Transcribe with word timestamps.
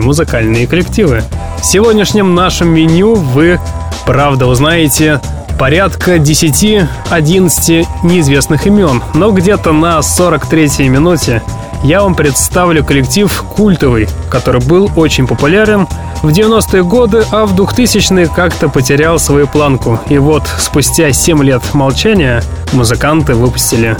музыкальные 0.00 0.66
коллективы. 0.66 1.22
В 1.60 1.64
сегодняшнем 1.64 2.34
нашем 2.34 2.68
меню 2.68 3.14
вы, 3.14 3.58
правда, 4.04 4.46
узнаете 4.46 5.20
порядка 5.58 6.16
10-11 6.16 7.86
неизвестных 8.02 8.66
имен, 8.66 9.02
но 9.14 9.30
где-то 9.30 9.72
на 9.72 9.98
43-й 9.98 10.88
минуте 10.88 11.42
я 11.84 12.02
вам 12.02 12.14
представлю 12.14 12.84
коллектив 12.84 13.44
«Культовый», 13.54 14.08
который 14.30 14.60
был 14.60 14.90
очень 14.96 15.26
популярен 15.26 15.88
в 16.22 16.28
90-е 16.28 16.84
годы, 16.84 17.24
а 17.32 17.46
в 17.46 17.54
2000-е 17.54 18.28
как-то 18.28 18.68
потерял 18.68 19.18
свою 19.18 19.48
планку. 19.48 19.98
И 20.08 20.18
вот 20.18 20.44
спустя 20.58 21.12
7 21.12 21.42
лет 21.42 21.62
молчания 21.74 22.42
музыканты 22.72 23.34
выпустили 23.34 23.96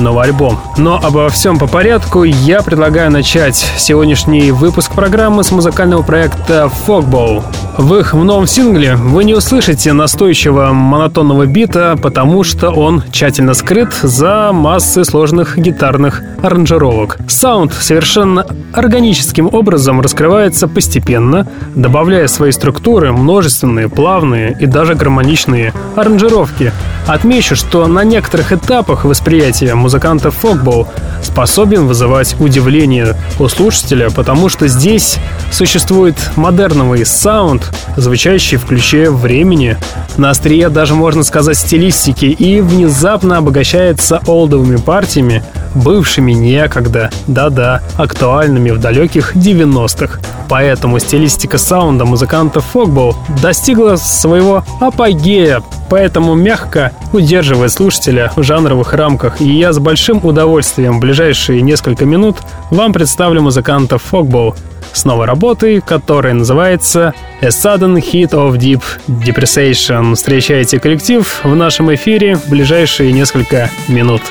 новый 0.00 0.24
альбом. 0.24 0.58
Но 0.76 1.00
обо 1.02 1.28
всем 1.28 1.58
по 1.58 1.66
порядку 1.66 2.24
я 2.24 2.62
предлагаю 2.62 3.10
начать 3.10 3.56
сегодняшний 3.78 4.50
выпуск 4.50 4.92
программы 4.92 5.44
с 5.44 5.50
музыкального 5.50 6.02
проекта 6.02 6.70
Fogbow. 6.86 7.42
В 7.78 7.94
их 7.94 8.12
новом 8.12 8.46
сингле 8.46 8.96
вы 8.96 9.24
не 9.24 9.34
услышите 9.34 9.92
настойчивого 9.92 10.72
монотонного 10.72 11.46
бита, 11.46 11.96
потому 12.00 12.44
что 12.44 12.70
он 12.70 13.02
тщательно 13.10 13.54
скрыт 13.54 13.94
за 14.02 14.50
массой 14.52 15.04
сложных 15.04 15.56
гитарных 15.56 16.22
аранжировок. 16.42 17.18
Саунд 17.28 17.72
совершенно 17.72 18.46
органическим 18.72 19.48
образом 19.52 20.00
раскрывается 20.00 20.68
постепенно, 20.68 21.46
добавляя 21.74 22.26
свои 22.26 22.50
структуры 22.52 23.12
множественные, 23.12 23.88
плавные 23.88 24.56
и 24.60 24.66
даже 24.66 24.94
гармоничные 24.94 25.72
аранжировки. 25.96 26.72
Отмечу, 27.06 27.56
что 27.56 27.86
на 27.86 28.04
некоторых 28.04 28.52
этапах 28.52 29.04
восприятия 29.04 29.74
музыканта 29.90 30.30
Фокбоу 30.30 30.86
способен 31.20 31.88
вызывать 31.88 32.36
удивление 32.38 33.16
у 33.40 33.48
слушателя, 33.48 34.08
потому 34.10 34.48
что 34.48 34.68
здесь 34.68 35.16
существует 35.50 36.14
модерновый 36.36 37.04
саунд, 37.04 37.68
звучащий 37.96 38.56
в 38.56 38.66
ключе 38.66 39.10
времени, 39.10 39.76
на 40.16 40.30
острие 40.30 40.68
даже 40.68 40.94
можно 40.94 41.24
сказать 41.24 41.58
стилистики 41.58 42.26
и 42.26 42.60
внезапно 42.60 43.38
обогащается 43.38 44.20
олдовыми 44.28 44.76
партиями, 44.76 45.42
бывшими 45.74 46.30
некогда, 46.30 47.10
да-да, 47.26 47.82
актуальными 47.96 48.70
в 48.70 48.78
далеких 48.78 49.34
90-х. 49.34 50.20
Поэтому 50.48 51.00
стилистика 51.00 51.58
саунда 51.58 52.04
музыканта 52.04 52.60
Фокбоу 52.60 53.16
достигла 53.42 53.96
своего 53.96 54.64
апогея, 54.80 55.62
поэтому 55.90 56.34
мягко 56.34 56.92
удерживает 57.12 57.72
слушателя 57.72 58.32
в 58.34 58.42
жанровых 58.42 58.94
рамках. 58.94 59.40
И 59.40 59.50
я 59.50 59.72
с 59.72 59.78
большим 59.78 60.24
удовольствием 60.24 60.96
в 60.96 61.00
ближайшие 61.00 61.60
несколько 61.60 62.06
минут 62.06 62.38
вам 62.70 62.92
представлю 62.92 63.42
музыканта 63.42 63.98
Фокбоу 63.98 64.54
с 64.92 65.04
новой 65.04 65.26
работой, 65.26 65.80
которая 65.80 66.34
называется 66.34 67.14
A 67.42 67.48
Sudden 67.48 67.96
Hit 67.96 68.30
of 68.30 68.56
Deep 68.56 68.82
Depreciation. 69.08 70.14
Встречайте 70.14 70.80
коллектив 70.80 71.40
в 71.44 71.54
нашем 71.54 71.94
эфире 71.94 72.36
в 72.36 72.48
ближайшие 72.48 73.12
несколько 73.12 73.70
минут. 73.88 74.22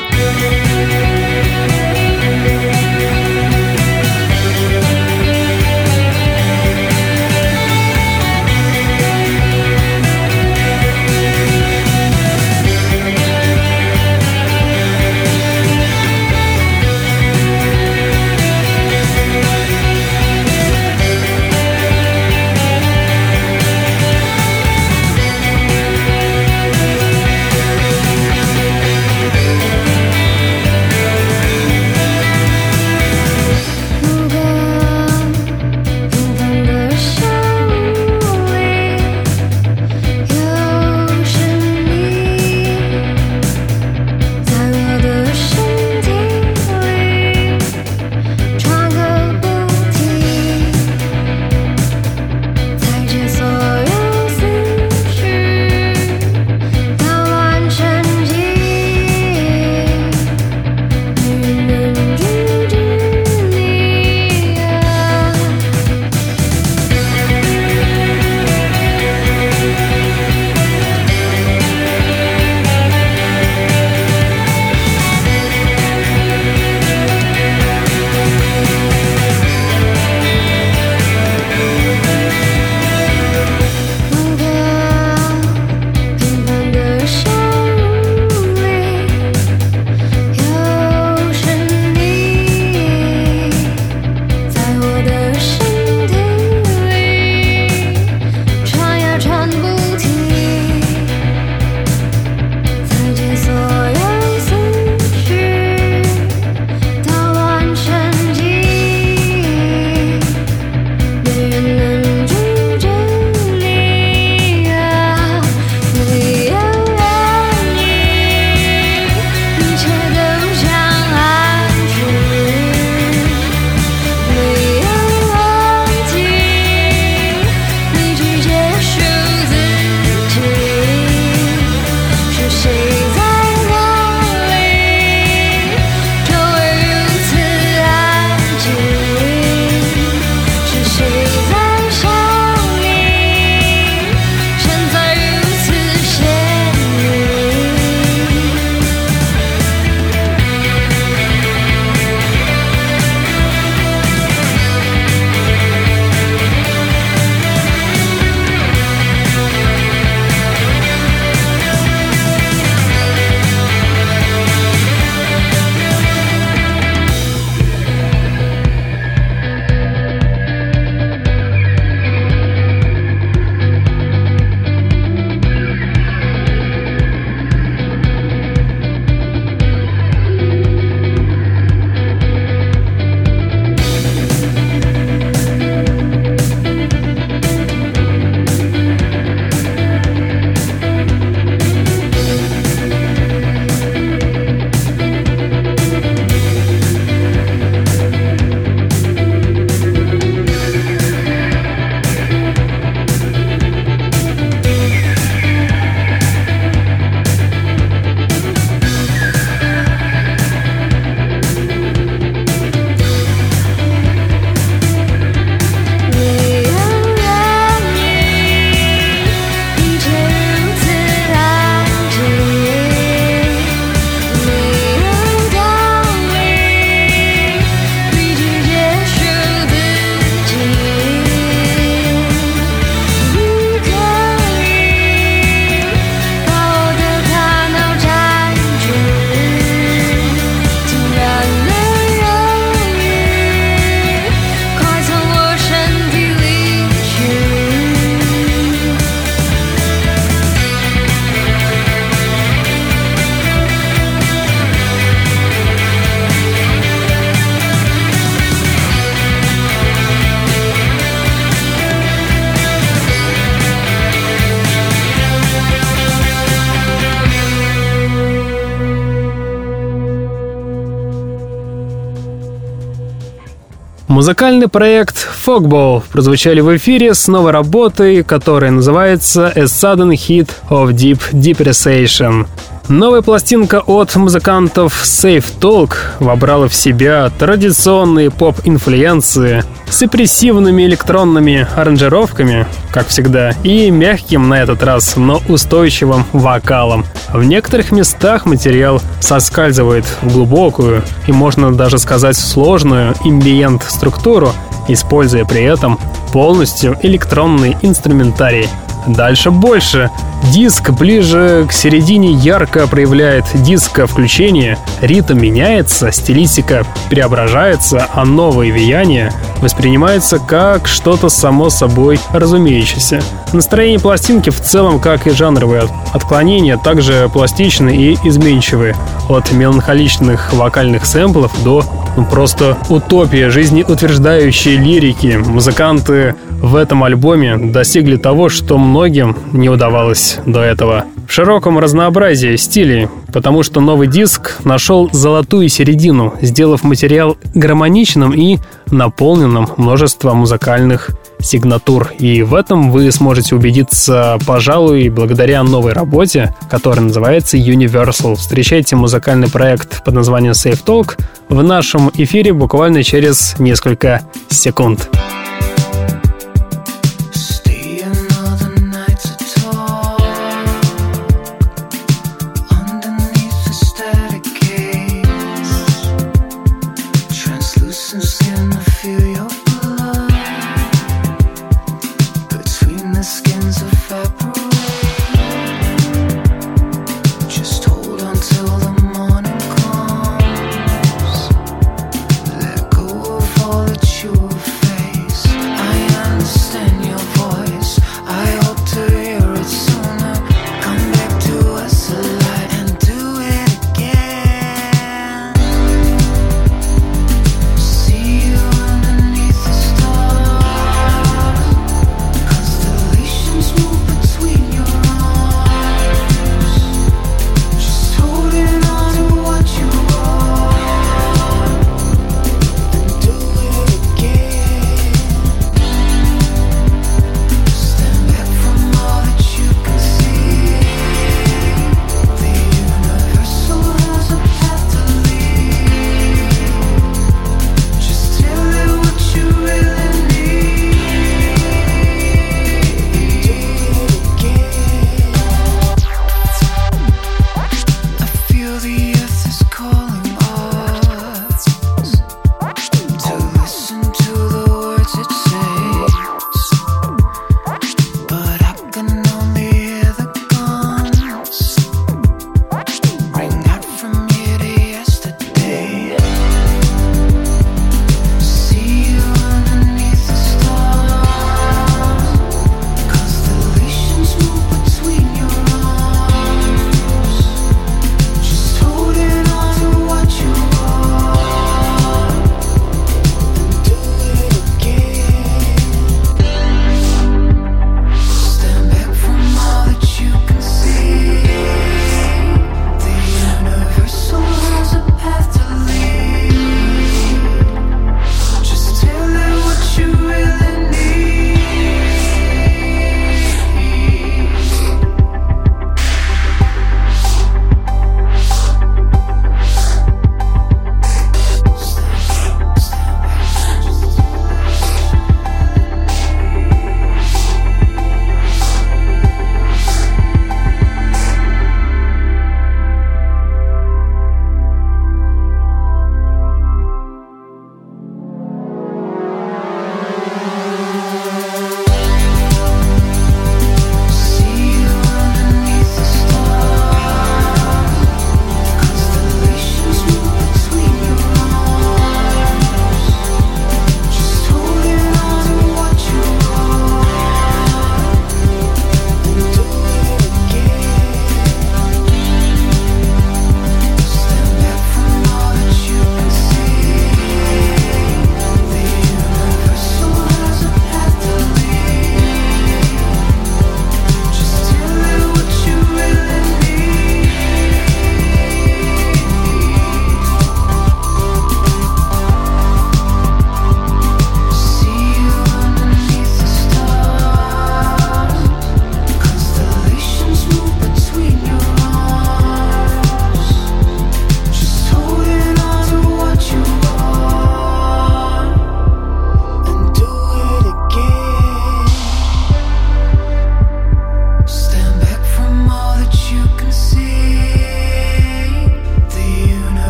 Музыкальный 274.10 274.68
проект 274.68 275.28
Fogball 275.46 276.02
прозвучали 276.12 276.62
в 276.62 276.76
эфире 276.78 277.14
с 277.14 277.28
новой 277.28 277.52
работой, 277.52 278.24
которая 278.24 278.72
называется 278.72 279.54
A 279.56 279.66
Sudden 279.66 280.14
Hit 280.14 280.50
of 280.72 280.94
Deep 280.94 281.32
Depreciation. 281.32 282.48
Новая 282.90 283.22
пластинка 283.22 283.82
от 283.86 284.16
музыкантов 284.16 285.04
Safe 285.04 285.46
Talk 285.60 285.94
вобрала 286.20 286.68
в 286.68 286.74
себя 286.74 287.30
традиционные 287.38 288.32
поп-инфлюенции 288.32 289.64
с 289.88 290.00
депрессивными 290.00 290.82
электронными 290.82 291.68
аранжировками, 291.76 292.66
как 292.92 293.10
всегда, 293.10 293.52
и 293.64 293.92
мягким 293.92 294.50
на 294.50 294.56
этот 294.56 294.82
раз, 294.82 295.18
но 295.18 295.40
устойчивым 295.48 296.26
вокалом. 296.34 297.06
В 297.32 297.44
некоторых 297.44 297.92
местах 297.92 298.48
материал 298.48 299.00
соскальзывает 299.20 300.06
в 300.24 300.34
глубокую 300.34 301.04
и, 301.28 301.32
можно 301.32 301.72
даже 301.72 302.00
сказать, 302.00 302.38
сложную 302.38 303.14
имбиент-структуру, 303.24 304.52
используя 304.88 305.46
при 305.46 305.62
этом 305.62 306.00
полностью 306.34 306.98
электронный 307.04 307.78
инструментарий. 307.84 308.68
Дальше 309.08 309.52
больше. 309.52 310.10
Диск 310.52 310.92
ближе 310.92 311.66
к 311.68 311.74
середине 311.74 312.32
ярко 312.32 312.88
проявляет 312.88 313.46
диско 313.56 314.08
включение, 314.08 314.78
ритм 315.02 315.38
меняется, 315.38 316.12
стилистика 316.12 316.86
преображается, 317.10 318.08
а 318.14 318.26
новые 318.26 318.72
веяния 318.72 319.34
воспринимаются 319.62 320.40
как 320.40 320.88
что-то 320.88 321.30
само 321.30 321.70
собой 321.70 322.20
разумеющееся. 322.32 323.22
Настроение 323.52 324.00
пластинки 324.00 324.50
в 324.50 324.62
целом, 324.62 325.00
как 325.00 325.28
и 325.28 325.32
жанровые 325.32 325.84
отклонения, 326.14 326.78
также 326.78 327.30
пластичны 327.32 327.96
и 327.96 328.18
изменчивы. 328.24 328.96
От 329.28 329.52
меланхоличных 329.52 330.54
вокальных 330.54 331.06
сэмплов 331.06 331.52
до 331.64 331.84
ну, 332.16 332.26
просто 332.26 332.78
утопия 332.90 333.50
жизнеутверждающей 333.50 334.78
лирики. 334.78 335.40
Музыканты 335.46 336.36
в 336.62 336.76
этом 336.76 337.04
альбоме 337.04 337.58
достигли 337.58 338.18
того, 338.18 338.50
что 338.50 338.78
многим 338.78 339.36
не 339.54 339.70
удавалось 339.70 340.40
до 340.46 340.62
этого. 340.62 341.06
В 341.28 341.32
широком 341.32 341.78
разнообразии 341.80 342.56
стилей, 342.56 343.08
потому 343.32 343.64
что 343.64 343.82
новый 343.82 344.08
диск 344.08 344.58
нашел 344.64 345.10
золотую 345.12 345.70
середину, 345.70 346.34
сделав 346.42 346.84
материал 346.84 347.38
гармоничным 347.54 348.34
и 348.34 348.58
наполненным 348.88 349.70
множеством 349.78 350.38
музыкальных 350.38 351.12
сигнатур. 351.40 352.12
И 352.20 352.42
в 352.42 352.56
этом 352.56 352.92
вы 352.92 353.12
сможете 353.12 353.56
убедиться, 353.56 354.38
пожалуй, 354.46 355.10
благодаря 355.10 355.64
новой 355.64 355.94
работе, 355.94 356.56
которая 356.70 357.06
называется 357.06 357.58
Universal. 357.58 358.36
Встречайте 358.36 358.96
музыкальный 358.96 359.50
проект 359.50 360.04
под 360.04 360.16
названием 360.16 360.54
Safe 360.54 360.84
Talk 360.84 361.18
в 361.48 361.64
нашем 361.64 362.12
эфире 362.16 362.54
буквально 362.54 363.04
через 363.04 363.58
несколько 363.60 364.24
секунд. 364.50 365.10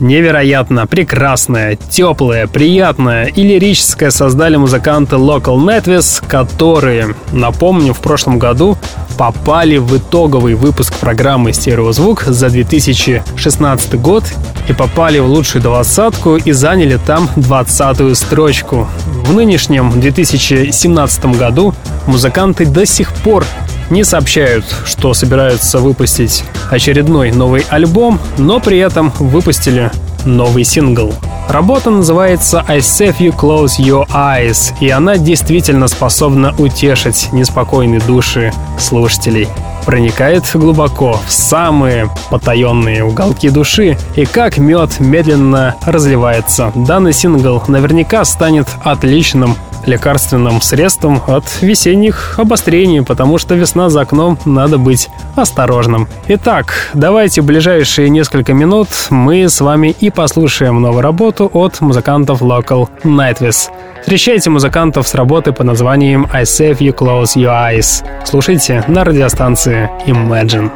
Невероятно 0.00 0.86
прекрасное, 0.86 1.76
теплое, 1.90 2.46
приятное 2.46 3.26
и 3.26 3.42
лирическое 3.42 4.10
создали 4.10 4.56
музыканты 4.56 5.16
Local 5.16 5.56
Netvis, 5.56 6.22
которые, 6.28 7.16
напомню, 7.32 7.94
в 7.94 7.98
прошлом 7.98 8.38
году 8.38 8.78
попали 9.18 9.78
в 9.78 9.96
итоговый 9.96 10.54
выпуск 10.54 10.94
программы 10.94 11.52
«Стереозвук» 11.52 12.22
за 12.22 12.48
2016 12.48 14.00
год 14.00 14.24
и 14.68 14.72
попали 14.72 15.18
в 15.18 15.26
лучшую 15.26 15.62
двадцатку 15.62 16.36
и 16.36 16.52
заняли 16.52 17.00
там 17.04 17.28
двадцатую 17.34 18.14
строчку. 18.14 18.86
В 19.24 19.34
нынешнем 19.34 19.90
2017 20.00 21.24
году 21.36 21.74
музыканты 22.06 22.66
до 22.66 22.86
сих 22.86 23.12
пор 23.12 23.44
не 23.90 24.04
сообщают, 24.04 24.64
что 24.84 25.14
собираются 25.14 25.78
выпустить 25.78 26.44
очередной 26.70 27.32
новый 27.32 27.64
альбом, 27.68 28.20
но 28.36 28.60
при 28.60 28.78
этом 28.78 29.12
выпустили 29.18 29.90
новый 30.24 30.64
сингл. 30.64 31.14
Работа 31.48 31.90
называется 31.90 32.62
I 32.68 32.78
Save 32.78 33.18
You 33.18 33.34
Close 33.34 33.78
Your 33.78 34.06
Eyes, 34.08 34.74
и 34.80 34.90
она 34.90 35.16
действительно 35.16 35.88
способна 35.88 36.54
утешить 36.58 37.32
неспокойные 37.32 38.00
души 38.00 38.52
слушателей. 38.78 39.48
Проникает 39.86 40.44
глубоко 40.52 41.18
в 41.26 41.32
самые 41.32 42.10
потаенные 42.28 43.02
уголки 43.02 43.48
души, 43.48 43.96
и 44.16 44.26
как 44.26 44.58
мед 44.58 45.00
медленно 45.00 45.76
разливается. 45.86 46.70
Данный 46.74 47.14
сингл 47.14 47.62
наверняка 47.66 48.26
станет 48.26 48.68
отличным 48.84 49.56
лекарственным 49.88 50.60
средством 50.62 51.20
от 51.26 51.44
весенних 51.60 52.38
обострений, 52.38 53.02
потому 53.02 53.38
что 53.38 53.54
весна 53.54 53.90
за 53.90 54.02
окном, 54.02 54.38
надо 54.44 54.78
быть 54.78 55.08
осторожным. 55.36 56.08
Итак, 56.28 56.90
давайте 56.94 57.40
в 57.40 57.46
ближайшие 57.46 58.10
несколько 58.10 58.52
минут 58.52 58.88
мы 59.10 59.48
с 59.48 59.60
вами 59.60 59.94
и 59.98 60.10
послушаем 60.10 60.80
новую 60.80 61.02
работу 61.02 61.50
от 61.52 61.80
музыкантов 61.80 62.42
Local 62.42 62.88
Nightwish. 63.02 63.70
Встречайте 64.00 64.50
музыкантов 64.50 65.08
с 65.08 65.14
работы 65.14 65.52
под 65.52 65.66
названием 65.66 66.28
I 66.32 66.44
Save 66.44 66.78
You 66.78 66.94
Close 66.94 67.36
Your 67.36 67.52
Eyes. 67.52 68.04
Слушайте 68.24 68.84
на 68.88 69.04
радиостанции 69.04 69.90
Imagine. 70.06 70.70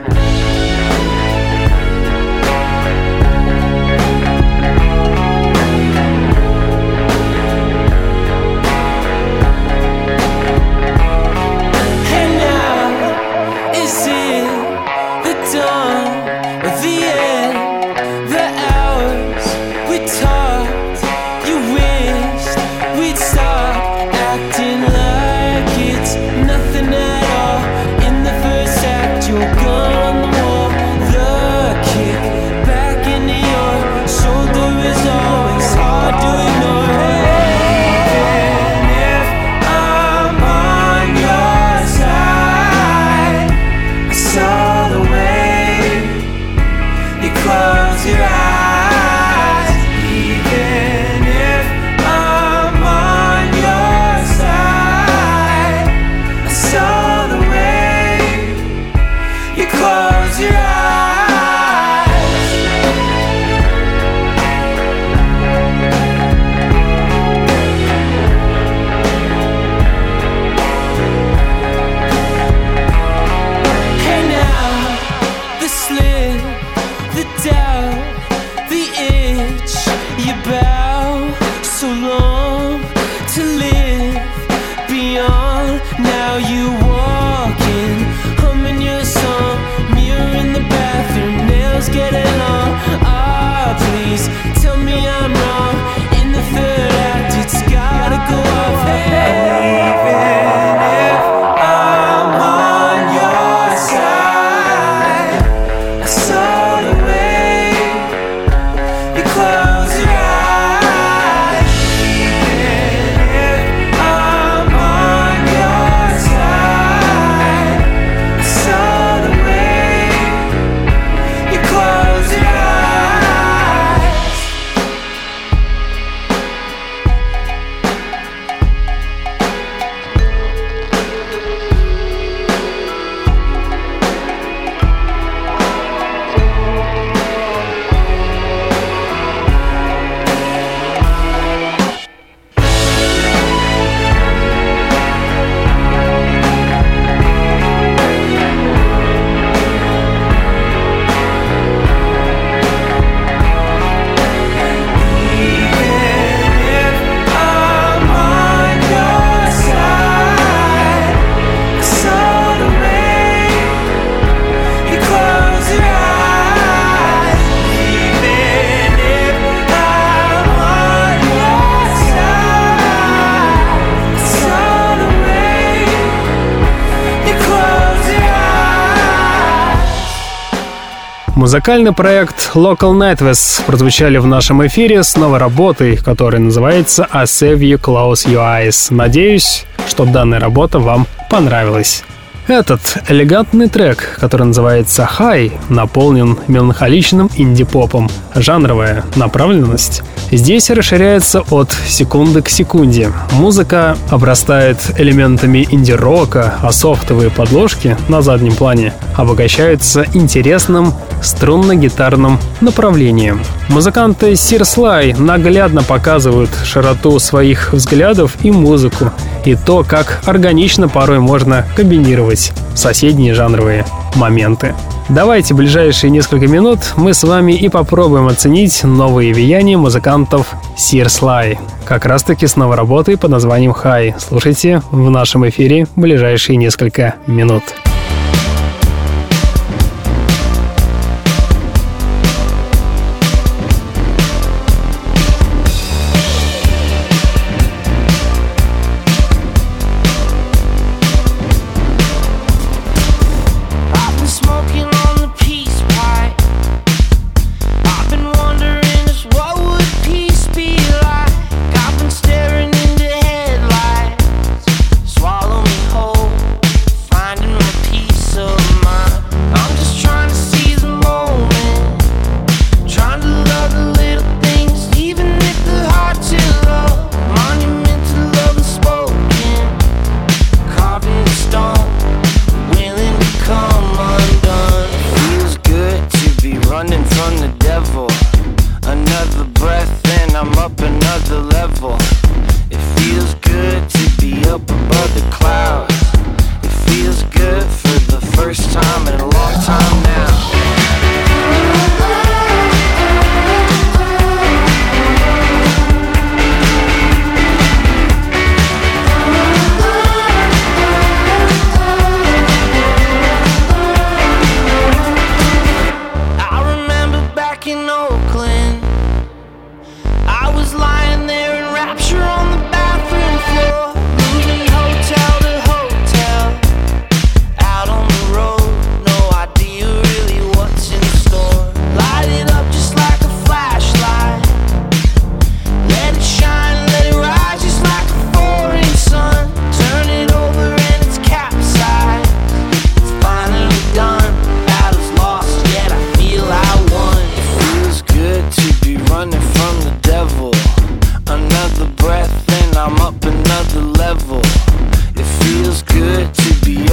Музыкальный 181.53 181.93
проект 181.93 182.53
Local 182.55 182.95
Nightwish 182.95 183.63
прозвучали 183.67 184.17
в 184.17 184.27
нашем 184.27 184.67
эфире 184.67 185.03
с 185.03 185.19
новой 185.19 185.39
работой, 185.39 185.99
которая 185.99 186.41
называется 186.41 187.07
I 187.13 187.25
Save 187.25 187.59
You 187.59 187.79
Close 187.79 188.27
Your 188.27 188.39
Eyes. 188.39 188.87
Надеюсь, 188.89 189.67
что 189.87 190.07
данная 190.07 190.41
работа 190.41 190.79
вам 190.79 191.07
понравилась. 191.29 192.05
Этот 192.49 192.81
элегантный 193.09 193.69
трек, 193.69 194.17
который 194.19 194.45
называется 194.45 195.07
«High», 195.19 195.53
наполнен 195.69 196.39
меланхоличным 196.49 197.31
инди-попом. 197.37 198.11
Жанровая 198.35 199.05
направленность 199.15 200.03
здесь 200.31 200.71
расширяется 200.71 201.43
от 201.51 201.71
секунды 201.87 202.41
к 202.41 202.49
секунде. 202.49 203.13
Музыка 203.33 203.97
обрастает 204.11 204.79
элементами 204.99 205.69
инди-рока, 205.71 206.55
а 206.63 206.73
софтовые 206.73 207.31
подложки 207.31 207.97
на 208.09 208.23
заднем 208.23 208.55
плане 208.55 208.95
обогащаются 209.17 210.07
интересным 210.15 210.95
струнно-гитарным 211.23 212.39
направлением. 212.61 213.41
Музыканты 213.69 214.37
Сирслай 214.37 215.15
наглядно 215.15 215.83
показывают 215.83 216.51
широту 216.65 217.19
своих 217.19 217.73
взглядов 217.73 218.37
и 218.43 218.51
музыку, 218.51 219.11
и 219.45 219.55
то, 219.55 219.85
как 219.85 220.21
органично 220.27 220.89
порой 220.89 221.21
можно 221.21 221.67
комбинировать 221.75 222.53
соседние 222.75 223.35
жанровые 223.35 223.87
моменты. 224.15 224.75
Давайте 225.09 225.55
ближайшие 225.55 226.11
несколько 226.11 226.47
минут 226.47 226.79
мы 226.97 227.13
с 227.13 227.23
вами 227.25 227.53
и 227.53 227.69
попробуем 227.69 228.29
оценить 228.29 228.83
новые 228.85 229.35
влияния 229.35 229.77
музыкантов 229.77 230.55
Сирслай. 230.77 231.59
Как 231.85 232.07
раз 232.07 232.23
таки 232.23 232.47
с 232.47 232.57
новой 232.57 232.77
работой 232.77 233.19
под 233.19 233.31
названием 233.31 233.73
High. 233.73 234.15
Слушайте 234.19 234.81
в 234.91 235.11
нашем 235.11 235.49
эфире 235.49 235.87
ближайшие 235.97 236.57
несколько 236.57 237.17
минут. 237.27 237.63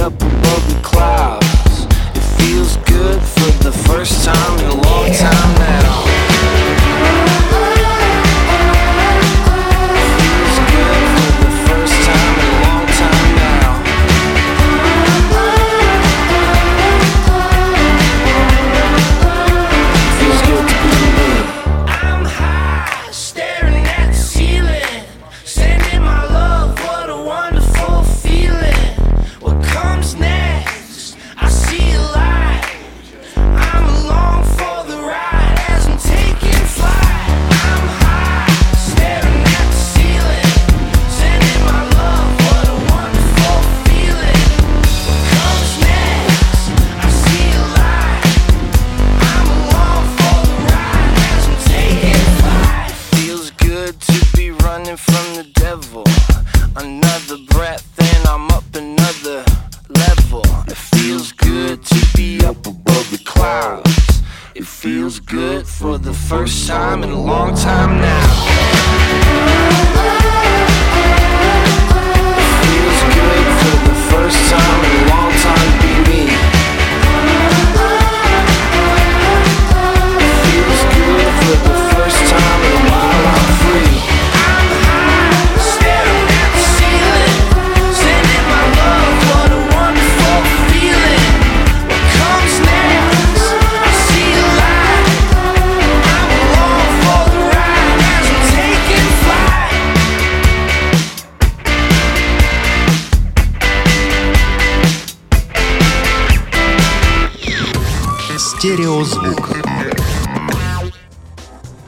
up. 0.00 0.39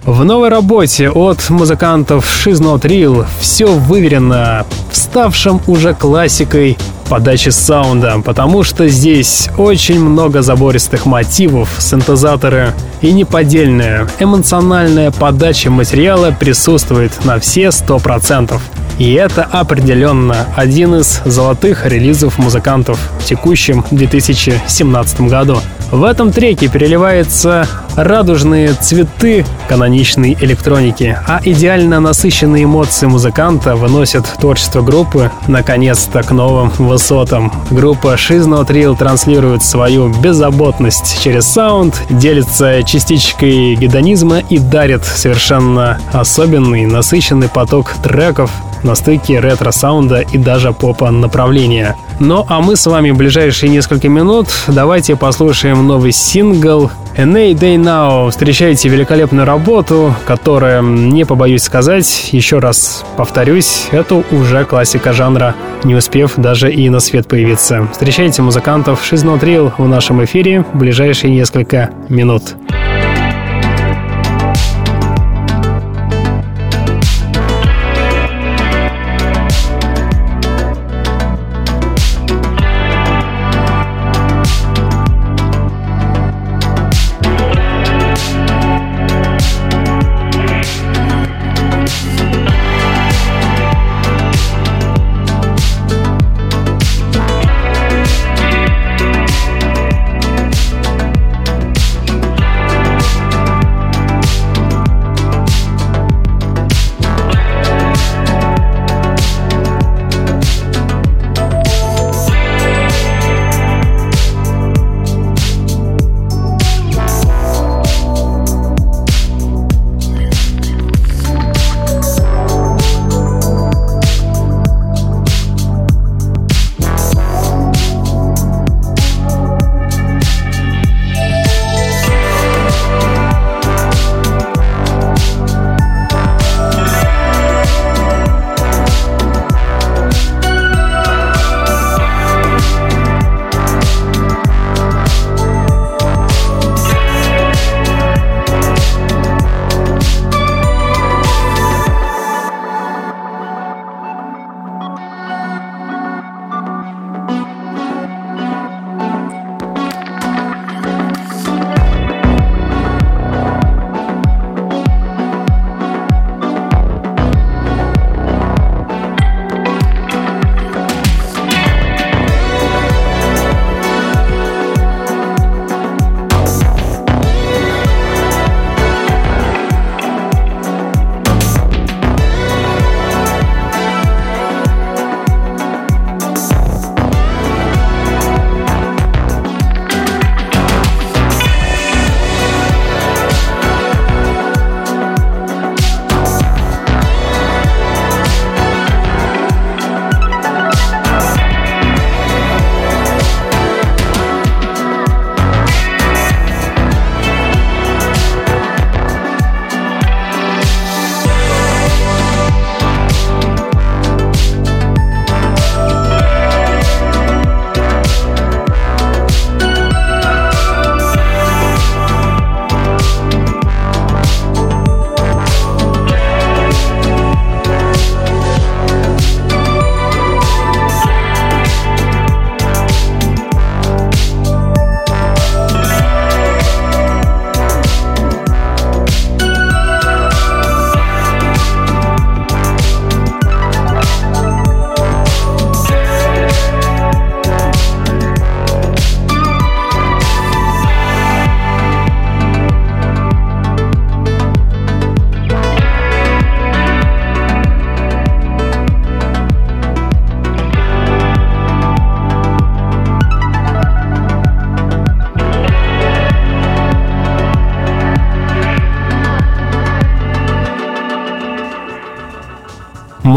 В 0.05 0.25
новой 0.25 0.49
работе 0.49 1.11
от 1.11 1.49
музыкантов 1.49 2.25
She's 2.25 2.61
Not 2.61 2.81
Real 2.81 3.25
все 3.39 3.67
выверено, 3.67 4.67
вставшим 4.91 5.61
уже 5.69 5.95
классикой 5.95 6.77
подачи 7.09 7.51
саунда, 7.51 8.21
потому 8.25 8.65
что 8.65 8.89
здесь 8.89 9.49
очень 9.57 10.01
много 10.01 10.43
забористых 10.43 11.07
мотивов, 11.07 11.69
синтезаторы 11.79 12.73
и 13.01 13.13
неподдельная 13.13 14.09
эмоциональная 14.19 15.13
подача 15.13 15.71
материала 15.71 16.33
присутствует 16.33 17.25
на 17.25 17.39
все 17.39 17.67
100%. 17.67 18.59
И 18.99 19.13
это 19.13 19.45
определенно 19.45 20.47
один 20.57 20.97
из 20.97 21.23
золотых 21.25 21.87
релизов 21.87 22.39
музыкантов 22.39 22.99
в 23.21 23.25
текущем 23.25 23.85
2017 23.93 25.21
году. 25.23 25.59
В 25.93 26.05
этом 26.05 26.33
треке 26.33 26.69
переливается 26.69 27.69
радужные 27.97 28.75
цветы 28.75 29.45
каноничной 29.69 30.37
электроники, 30.41 31.19
а 31.27 31.41
идеально 31.45 32.01
насыщенные 32.01 32.65
эмоции 32.65 33.07
музыканта 33.07 33.77
выносят 33.77 34.27
творчество 34.41 34.83
группы 34.83 35.31
наконец-то 35.49 36.23
к 36.23 36.31
новым 36.31 36.71
высотам. 36.79 37.53
Группа 37.71 38.15
Not 38.15 38.69
Real 38.69 38.97
транслирует 38.97 39.63
свою 39.63 40.09
беззаботность 40.09 41.23
через 41.23 41.47
саунд, 41.47 42.01
делится 42.11 42.83
частичкой 42.83 43.75
гедонизма 43.77 44.39
и 44.39 44.59
дарит 44.59 45.05
совершенно 45.05 45.99
особенный 46.13 46.87
насыщенный 46.87 47.49
поток 47.49 47.93
треков, 48.03 48.51
на 48.83 48.95
стыке 48.95 49.41
ретро-саунда 49.41 50.21
и 50.21 50.39
даже 50.39 50.73
поп-направления. 50.73 51.97
Ну 52.21 52.45
а 52.49 52.61
мы 52.61 52.77
с 52.77 52.87
вами 52.87 53.11
в 53.11 53.17
ближайшие 53.17 53.71
несколько 53.71 54.09
минут 54.09 54.49
давайте 54.69 55.17
послушаем 55.17 55.87
новый 55.87 56.13
сингл 56.13 56.91
NA 57.17 57.53
Day 57.53 57.77
Now. 57.77 58.31
Встречайте 58.31 58.89
великолепную 58.89 59.47
работу, 59.47 60.15
которая, 60.27 60.81
не 60.81 61.25
побоюсь 61.25 61.63
сказать, 61.63 62.31
еще 62.33 62.59
раз 62.59 63.05
повторюсь, 63.17 63.89
это 63.91 64.23
уже 64.31 64.65
классика 64.65 65.13
жанра, 65.13 65.55
не 65.85 65.95
успев 65.95 66.33
даже 66.37 66.73
и 66.73 66.89
на 66.89 67.01
свет 67.01 67.29
появиться. 67.29 67.87
Встречайте 67.93 68.41
музыкантов 68.43 69.03
She's 69.03 69.25
Not 69.25 69.73
в 69.77 69.89
нашем 69.89 70.25
эфире 70.25 70.65
в 70.73 70.79
ближайшие 70.79 71.33
несколько 71.33 71.91
минут. 72.09 72.55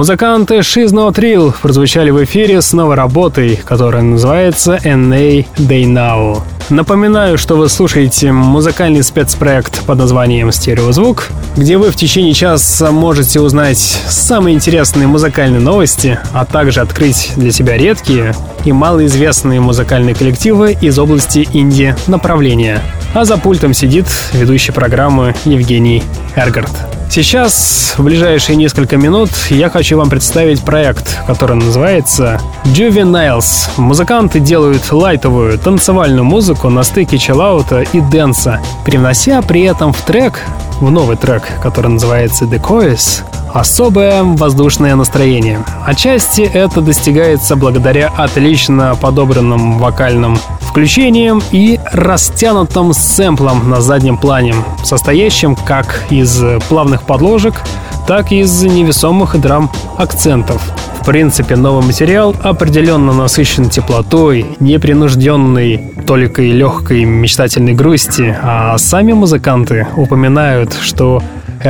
Музыканты 0.05 0.59
She's 0.59 0.91
Not 0.91 1.15
Real 1.15 1.51
прозвучали 1.59 2.11
в 2.11 2.23
эфире 2.25 2.61
с 2.61 2.73
новой 2.73 2.93
работой, 2.93 3.55
которая 3.65 4.03
называется 4.03 4.79
NA 4.83 5.47
Day 5.57 5.85
Now. 5.85 6.43
Напоминаю, 6.69 7.39
что 7.39 7.55
вы 7.55 7.69
слушаете 7.69 8.31
музыкальный 8.31 9.01
спецпроект 9.01 9.83
под 9.83 9.97
названием 9.97 10.51
«Стереозвук», 10.51 11.29
где 11.57 11.77
вы 11.77 11.89
в 11.89 11.95
течение 11.95 12.35
часа 12.35 12.91
можете 12.91 13.39
узнать 13.39 13.79
самые 13.79 14.53
интересные 14.53 15.07
музыкальные 15.07 15.61
новости, 15.61 16.19
а 16.33 16.45
также 16.45 16.81
открыть 16.81 17.31
для 17.35 17.51
себя 17.51 17.75
редкие 17.75 18.35
и 18.63 18.71
малоизвестные 18.71 19.59
музыкальные 19.59 20.13
коллективы 20.13 20.77
из 20.79 20.99
области 20.99 21.49
инди 21.51 21.95
направления. 22.05 22.79
А 23.15 23.25
за 23.25 23.37
пультом 23.37 23.73
сидит 23.73 24.05
ведущий 24.33 24.71
программы 24.71 25.33
Евгений 25.45 26.03
Эргард. 26.35 26.94
Сейчас, 27.15 27.95
в 27.97 28.03
ближайшие 28.03 28.57
несколько 28.57 28.97
минут, 28.97 29.29
я 29.49 29.69
хочу 29.69 29.97
вам 29.97 30.09
представить 30.09 30.61
проект, 30.65 31.17
который 31.25 31.55
называется 31.55 32.41
Juveniles. 32.65 33.69
Музыканты 33.77 34.41
делают 34.41 34.91
лайтовую 34.91 35.57
танцевальную 35.57 36.25
музыку 36.25 36.67
на 36.67 36.83
стыке 36.83 37.17
чиллаута 37.17 37.83
и 37.83 38.01
дэнса, 38.01 38.59
привнося 38.83 39.41
при 39.41 39.61
этом 39.61 39.93
в 39.93 40.01
трек, 40.01 40.41
в 40.81 40.91
новый 40.91 41.15
трек, 41.15 41.43
который 41.63 41.87
называется 41.87 42.43
Chorus, 42.43 43.23
особое 43.53 44.23
воздушное 44.23 44.95
настроение. 44.95 45.63
Отчасти 45.85 46.41
это 46.41 46.81
достигается 46.81 47.55
благодаря 47.55 48.11
отлично 48.17 48.97
подобранным 48.99 49.79
вокальным 49.79 50.37
включениям 50.75 51.41
и 51.53 51.79
растянутым 51.93 52.91
сэмплам 52.91 53.69
на 53.69 53.79
заднем 53.79 54.17
плане, 54.17 54.53
состоящим 54.83 55.55
как 55.55 56.03
из 56.09 56.43
плавных 56.67 57.03
подложек, 57.03 57.61
так 58.05 58.33
и 58.33 58.41
из 58.41 58.61
невесомых 58.61 59.39
драм-акцентов. 59.39 60.61
В 60.99 61.05
принципе, 61.05 61.55
новый 61.55 61.85
материал 61.85 62.35
определенно 62.43 63.13
насыщен 63.13 63.69
теплотой, 63.69 64.47
непринужденной, 64.59 65.93
толикой 66.05 66.51
легкой 66.51 67.05
мечтательной 67.05 67.73
грусти, 67.73 68.37
а 68.43 68.77
сами 68.77 69.13
музыканты 69.13 69.87
упоминают, 69.95 70.75
что 70.81 71.23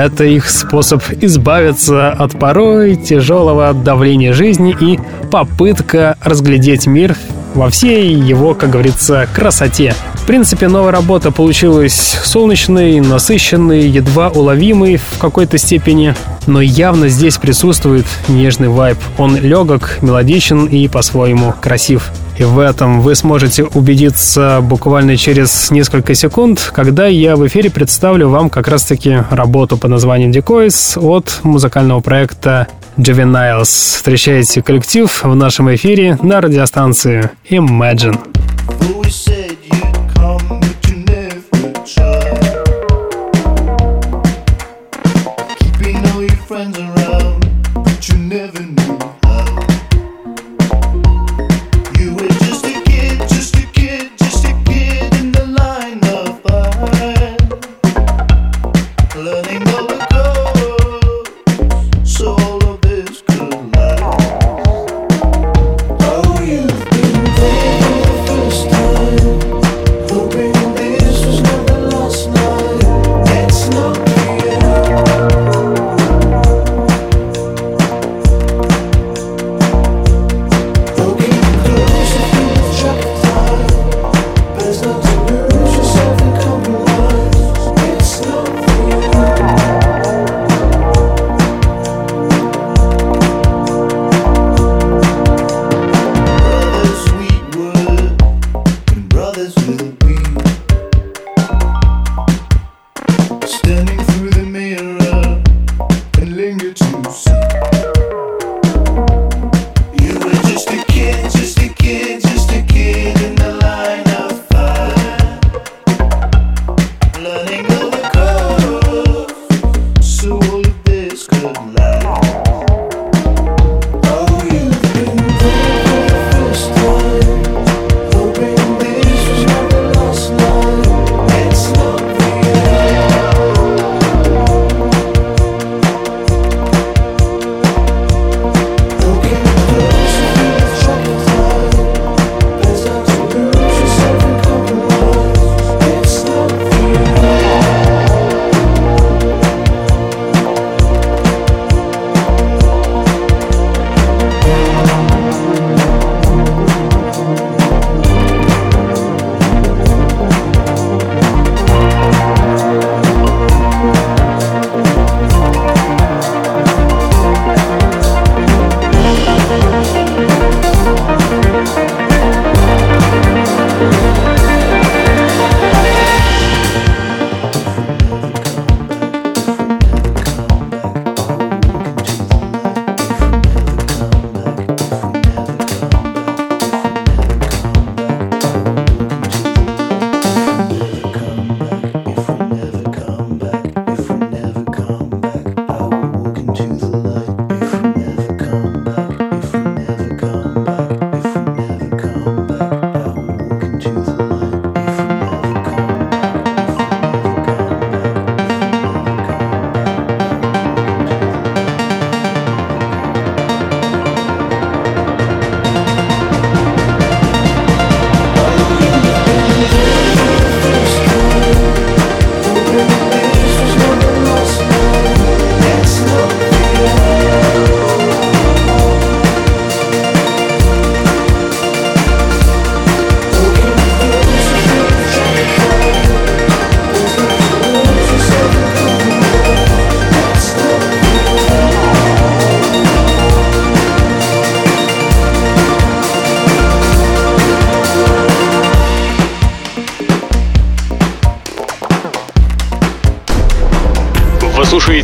это 0.03 0.25
их 0.25 0.49
способ 0.49 1.01
избавиться 1.21 2.09
от 2.09 2.37
порой 2.37 2.95
тяжелого 2.95 3.73
давления 3.73 4.33
жизни 4.33 4.75
и 4.79 4.99
попытка 5.31 6.17
разглядеть 6.21 6.87
мир 6.87 7.15
во 7.53 7.69
всей 7.69 8.13
его, 8.13 8.53
как 8.53 8.71
говорится, 8.71 9.27
красоте. 9.33 9.95
В 10.15 10.25
принципе, 10.25 10.67
новая 10.67 10.91
работа 10.91 11.31
получилась 11.31 12.17
солнечной, 12.23 12.99
насыщенной, 12.99 13.87
едва 13.87 14.29
уловимой 14.29 14.97
в 14.97 15.19
какой-то 15.19 15.57
степени, 15.57 16.15
но 16.47 16.59
явно 16.59 17.07
здесь 17.07 17.37
присутствует 17.37 18.05
нежный 18.27 18.67
вайб. 18.67 18.97
Он 19.17 19.37
легок, 19.37 19.99
мелодичен 20.01 20.65
и 20.65 20.87
по-своему 20.87 21.53
красив. 21.61 22.11
И 22.37 22.43
в 22.43 22.59
этом 22.59 23.01
вы 23.01 23.15
сможете 23.15 23.63
убедиться 23.63 24.59
буквально 24.61 25.15
через 25.15 25.71
несколько 25.71 26.15
секунд, 26.15 26.71
когда 26.73 27.07
я 27.07 27.35
в 27.35 27.47
эфире 27.47 27.69
представлю 27.69 28.29
вам 28.29 28.49
как 28.49 28.67
раз-таки 28.67 29.23
работу 29.29 29.77
под 29.77 29.91
названием 29.91 30.31
Decoys 30.31 30.99
от 30.99 31.39
музыкального 31.43 32.01
проекта 32.01 32.67
Juveniles. 32.97 33.63
Встречайте 33.63 34.61
коллектив 34.61 35.23
в 35.23 35.35
нашем 35.35 35.73
эфире 35.73 36.17
на 36.21 36.41
радиостанции 36.41 37.29
Imagine. 37.49 38.17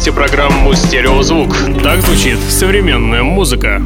Слушаете 0.02 0.18
программу 0.18 0.74
«Стереозвук». 0.74 1.56
Так 1.84 2.02
звучит 2.02 2.40
современная 2.50 3.22
музыка. 3.22 3.80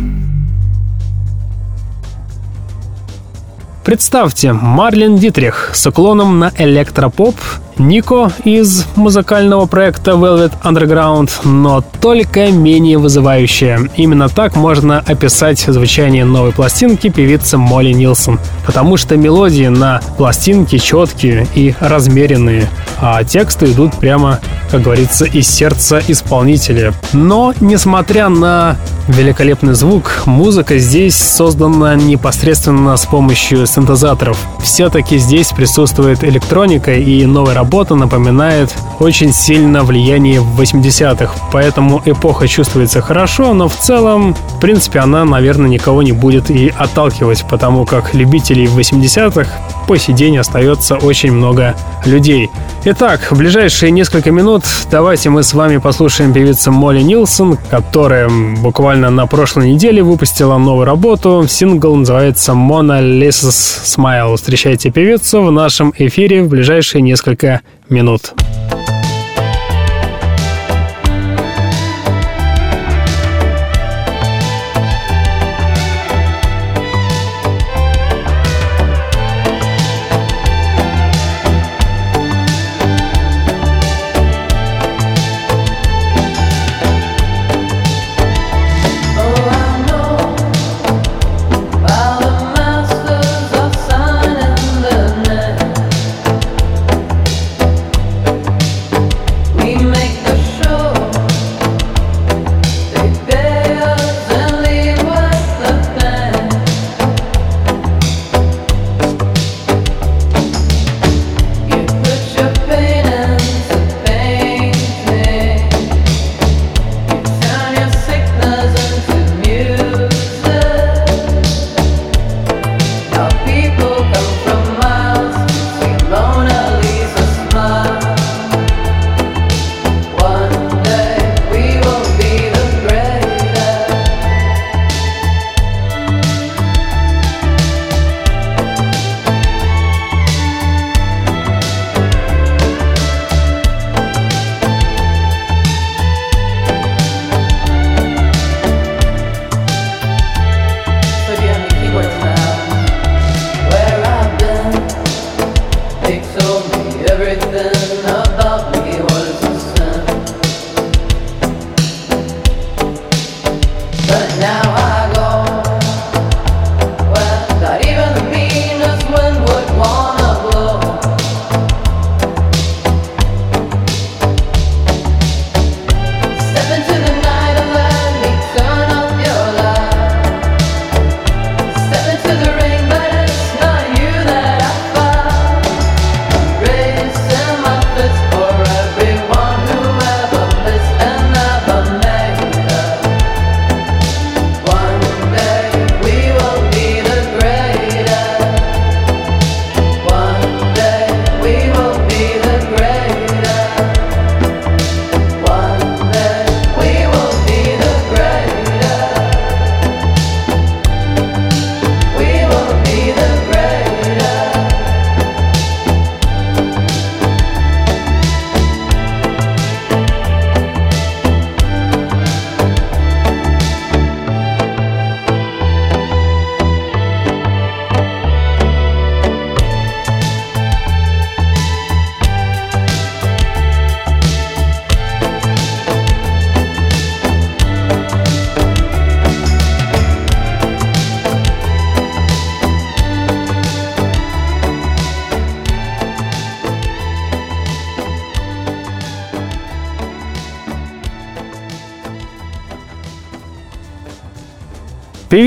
Представьте, 3.83 4.53
Марлен 4.53 5.17
Дитрих 5.17 5.71
с 5.73 5.85
уклоном 5.85 6.39
на 6.39 6.53
электропоп 6.57 7.35
Нико 7.77 8.31
из 8.43 8.85
музыкального 8.95 9.65
проекта 9.65 10.11
Velvet 10.11 10.53
Underground, 10.63 11.29
но 11.43 11.83
только 12.01 12.51
менее 12.51 12.97
вызывающая. 12.97 13.89
Именно 13.95 14.29
так 14.29 14.55
можно 14.55 14.99
описать 14.99 15.59
звучание 15.59 16.23
новой 16.23 16.51
пластинки 16.51 17.09
певицы 17.09 17.57
Молли 17.57 17.91
Нилсон. 17.91 18.39
Потому 18.65 18.97
что 18.97 19.17
мелодии 19.17 19.67
на 19.67 20.01
пластинке 20.17 20.79
четкие 20.79 21.47
и 21.53 21.75
размеренные, 21.79 22.69
а 22.99 23.23
тексты 23.23 23.71
идут 23.71 23.93
прямо, 23.95 24.39
как 24.71 24.81
говорится, 24.81 25.25
из 25.25 25.47
сердца 25.47 26.01
исполнителя. 26.07 26.93
Но, 27.13 27.53
несмотря 27.59 28.29
на 28.29 28.77
великолепный 29.07 29.73
звук, 29.73 30.23
музыка 30.25 30.77
здесь 30.77 31.15
создана 31.15 31.95
непосредственно 31.95 32.97
с 32.97 33.05
помощью 33.05 33.67
синтезаторов. 33.67 34.37
Все-таки 34.63 35.17
здесь 35.17 35.49
присутствует 35.49 36.23
электроника 36.23 36.93
и 36.93 37.25
новая 37.25 37.53
работа 37.53 37.95
напоминает 37.95 38.73
очень 38.99 39.33
сильно 39.33 39.83
влияние 39.83 40.41
80-х, 40.41 41.33
поэтому 41.51 42.01
эпоха 42.05 42.47
чувствуется 42.47 43.01
хорошо, 43.01 43.53
но 43.53 43.67
в 43.67 43.75
целом, 43.75 44.33
в 44.33 44.59
принципе, 44.59 44.99
она, 44.99 45.25
наверное, 45.25 45.69
никого 45.69 46.01
не 46.01 46.11
будет 46.11 46.49
и 46.49 46.73
отталкивать, 46.75 47.45
потому 47.49 47.85
как 47.85 48.13
любителей 48.13 48.65
80-х 48.65 49.49
по 49.87 49.97
сей 49.97 50.13
день 50.13 50.37
остается 50.37 50.95
очень 50.95 51.31
много 51.31 51.75
людей. 52.05 52.49
Итак, 52.85 53.31
в 53.31 53.37
ближайшие 53.37 53.91
несколько 53.91 54.31
минут 54.31 54.63
давайте 54.91 55.29
мы 55.29 55.43
с 55.43 55.53
вами 55.53 55.77
послушаем 55.77 56.33
певицу 56.33 56.71
Молли 56.71 57.01
Нилсон, 57.01 57.57
которая 57.69 58.29
буквально 58.29 58.94
на 58.95 59.27
прошлой 59.27 59.71
неделе 59.71 60.03
выпустила 60.03 60.57
новую 60.57 60.85
работу. 60.85 61.45
Сингл 61.47 61.95
называется 61.95 62.53
«Mona 62.53 63.01
Lisa's 63.01 63.83
Smile». 63.83 64.35
Встречайте 64.35 64.91
певицу 64.91 65.41
в 65.43 65.51
нашем 65.51 65.93
эфире 65.97 66.43
в 66.43 66.49
ближайшие 66.49 67.01
несколько 67.01 67.61
минут. 67.89 68.33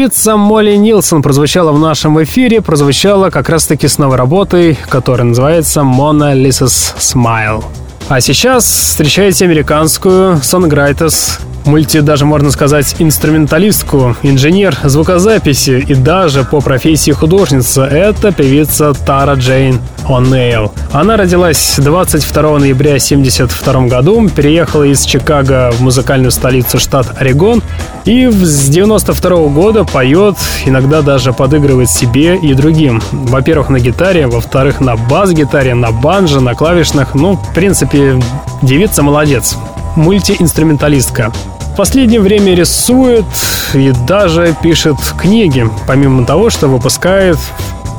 Певица 0.09 0.39
Молли 0.39 0.75
Нилсон 0.75 1.21
прозвучала 1.21 1.71
в 1.71 1.79
нашем 1.79 2.23
эфире, 2.23 2.63
прозвучала 2.63 3.29
как 3.29 3.51
раз-таки 3.51 3.89
с 3.89 3.99
новой 3.99 4.17
работой, 4.17 4.79
которая 4.89 5.27
называется 5.27 5.81
«Mona 5.81 6.35
Lisa's 6.35 6.97
Smile». 6.97 7.63
А 8.09 8.23
сейчас 8.23 8.65
встречайте 8.65 9.45
американскую 9.45 10.41
сонграйтес 10.43 11.41
мульти, 11.67 12.01
даже 12.01 12.25
можно 12.25 12.51
сказать, 12.51 12.97
инструменталистку, 12.99 14.17
инженер 14.23 14.77
звукозаписи 14.83 15.85
и 15.87 15.95
даже 15.95 16.43
по 16.43 16.63
профессии 16.63 17.11
художница. 17.11 17.85
Это 17.85 18.33
певица 18.33 18.95
Тара 18.95 19.35
Джейн 19.35 19.79
О'Нейл. 20.09 20.73
Она 20.91 21.19
родилась 21.19 21.75
22 21.77 22.59
ноября 22.59 22.93
1972 22.93 23.87
году, 23.89 24.27
переехала 24.31 24.85
из 24.85 25.05
Чикаго 25.05 25.71
в 25.73 25.83
музыкальную 25.83 26.31
столицу 26.31 26.79
штат 26.79 27.07
Орегон 27.21 27.63
и 28.09 28.27
с 28.31 28.69
92 28.71 29.49
года 29.49 29.85
поет, 29.85 30.37
иногда 30.65 31.03
даже 31.03 31.35
подыгрывает 31.35 31.91
себе 31.91 32.39
и 32.39 32.55
другим. 32.55 33.03
Во-первых, 33.13 33.69
на 33.69 33.81
гитаре, 33.81 34.27
во-вторых, 34.27 34.81
на 34.81 34.97
бас-гитаре, 34.97 35.75
на 35.75 35.91
банже, 35.91 36.41
на 36.41 36.55
клавишных. 36.55 37.15
Ну, 37.15 37.35
в 37.35 37.55
принципе, 37.55 38.19
девица 38.63 39.03
молодец 39.03 39.57
мультиинструменталистка 39.97 41.33
последнее 41.79 42.21
время 42.21 42.57
рисует 42.57 43.25
и 43.73 43.93
даже 44.05 44.53
пишет 44.61 44.97
книги, 45.17 45.65
помимо 45.87 46.27
того, 46.27 46.51
что 46.51 46.67
выпускает 46.67 47.39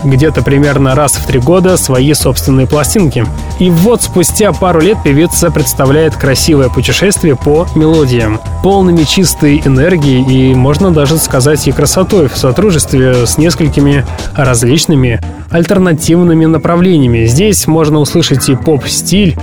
где-то 0.04 0.42
примерно 0.42 0.96
раз 0.96 1.14
в 1.14 1.26
три 1.26 1.40
года 1.40 1.78
свои 1.78 2.14
собственные 2.14 2.68
пластинки. 2.68 3.26
И 3.60 3.70
вот 3.70 4.02
спустя 4.02 4.54
пару 4.54 4.82
лет 4.82 4.98
певица 5.04 5.52
представляет 5.52 6.16
красивое 6.16 6.70
путешествие 6.70 7.36
по 7.36 7.68
мелодиям, 7.76 8.40
полными 8.64 9.04
чистой 9.04 9.62
энергии 9.66 10.52
и, 10.52 10.54
можно 10.56 10.92
даже 10.92 11.18
сказать, 11.18 11.68
и 11.68 11.72
красотой 11.72 12.28
в 12.28 12.38
сотрудничестве 12.38 13.26
с 13.26 13.38
несколькими 13.38 14.06
различными 14.36 15.22
альтернативными 15.50 16.46
направлениями. 16.46 17.26
Здесь 17.26 17.68
можно 17.68 18.00
услышать 18.00 18.50
и 18.50 18.56
поп-стиль, 18.56 19.38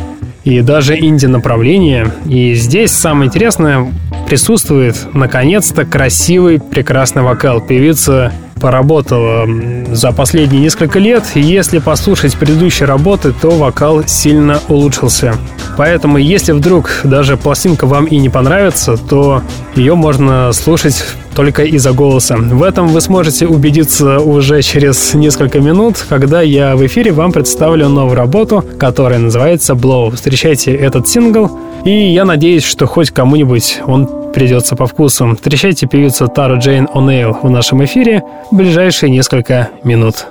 и 0.44 0.60
даже 0.60 0.96
инди-направление. 0.96 2.12
И 2.24 2.54
здесь 2.54 2.92
самое 2.92 3.26
интересное 3.26 3.92
присутствует, 4.28 4.96
наконец-то, 5.12 5.84
красивый, 5.84 6.60
прекрасный 6.60 7.22
вокал. 7.22 7.60
Певица 7.60 8.32
поработала 8.60 9.46
за 9.92 10.12
последние 10.12 10.62
несколько 10.62 10.98
лет, 10.98 11.24
и 11.34 11.40
если 11.40 11.78
послушать 11.78 12.36
предыдущие 12.36 12.86
работы, 12.86 13.32
то 13.32 13.50
вокал 13.50 14.04
сильно 14.06 14.60
улучшился. 14.68 15.34
Поэтому, 15.76 16.16
если 16.18 16.52
вдруг 16.52 16.90
даже 17.04 17.36
пластинка 17.36 17.86
вам 17.86 18.06
и 18.06 18.16
не 18.16 18.28
понравится, 18.28 18.96
то 18.96 19.42
ее 19.74 19.94
можно 19.94 20.52
слушать 20.52 21.04
только 21.34 21.64
из-за 21.64 21.92
голоса. 21.92 22.36
В 22.38 22.62
этом 22.62 22.88
вы 22.88 23.00
сможете 23.02 23.46
убедиться 23.46 24.20
уже 24.20 24.62
через 24.62 25.12
несколько 25.12 25.60
минут, 25.60 26.02
когда 26.08 26.40
я 26.40 26.76
в 26.76 26.86
эфире 26.86 27.12
вам 27.12 27.32
представлю 27.32 27.90
новую 27.90 28.16
работу, 28.16 28.64
которая 28.78 29.18
называется 29.18 29.74
Blow. 29.74 30.14
Встречайте 30.14 30.74
этот 30.74 31.06
сингл, 31.06 31.58
и 31.84 31.90
я 31.90 32.24
надеюсь, 32.24 32.64
что 32.64 32.86
хоть 32.86 33.10
кому-нибудь 33.10 33.80
он 33.86 34.25
придется 34.36 34.76
по 34.76 34.86
вкусу. 34.86 35.34
Встречайте 35.34 35.86
певицу 35.86 36.28
Тару 36.28 36.58
Джейн 36.58 36.84
О'Нейл 36.92 37.40
в 37.42 37.48
нашем 37.48 37.82
эфире 37.86 38.22
в 38.50 38.54
ближайшие 38.54 39.08
несколько 39.08 39.70
минут. 39.82 40.26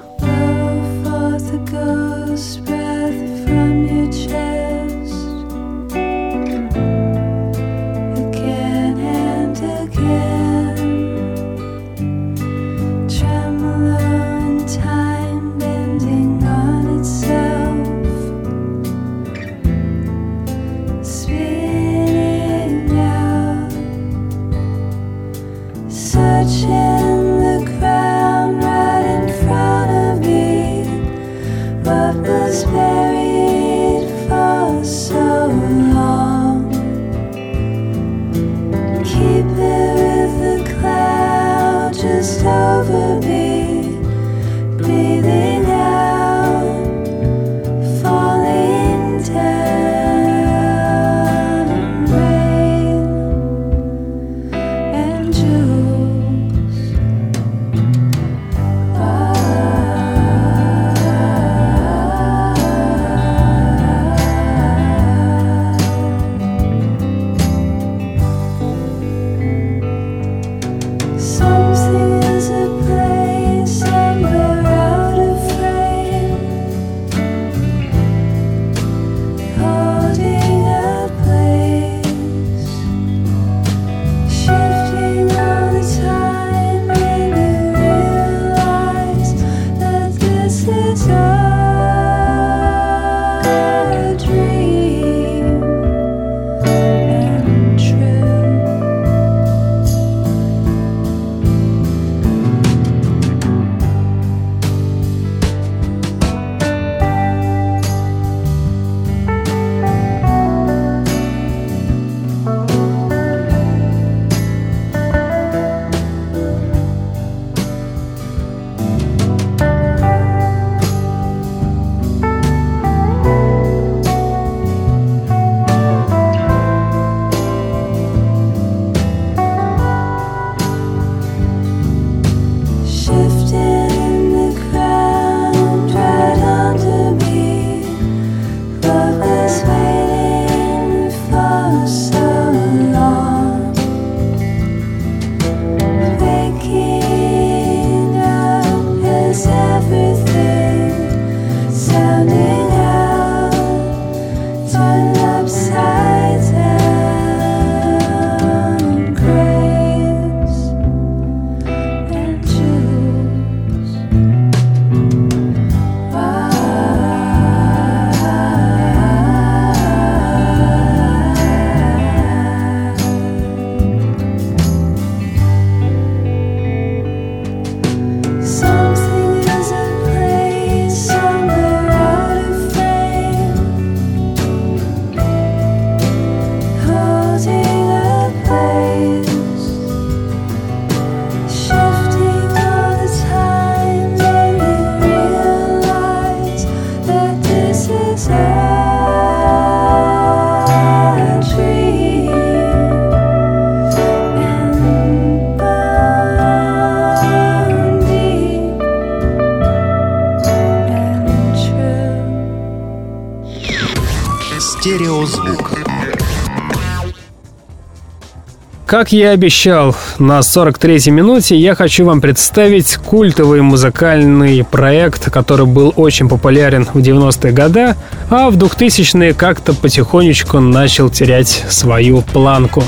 Как 218.96 219.12
я 219.12 219.32
и 219.32 219.34
обещал, 219.34 219.94
на 220.20 220.40
43-й 220.40 221.12
минуте 221.12 221.58
я 221.58 221.76
хочу 221.76 222.06
вам 222.06 222.22
представить 222.22 222.96
культовый 222.96 223.62
музыкальный 223.62 224.64
проект, 224.64 225.30
который 225.30 225.66
был 225.66 225.92
очень 225.98 226.30
популярен 226.30 226.86
в 226.86 227.00
90-е 227.00 227.52
годы, 227.52 227.96
а 228.30 228.50
в 228.50 228.56
2000-е 228.56 229.34
как-то 229.34 229.74
потихонечку 229.74 230.62
начал 230.62 231.10
терять 231.10 231.66
свою 231.68 232.22
планку. 232.22 232.86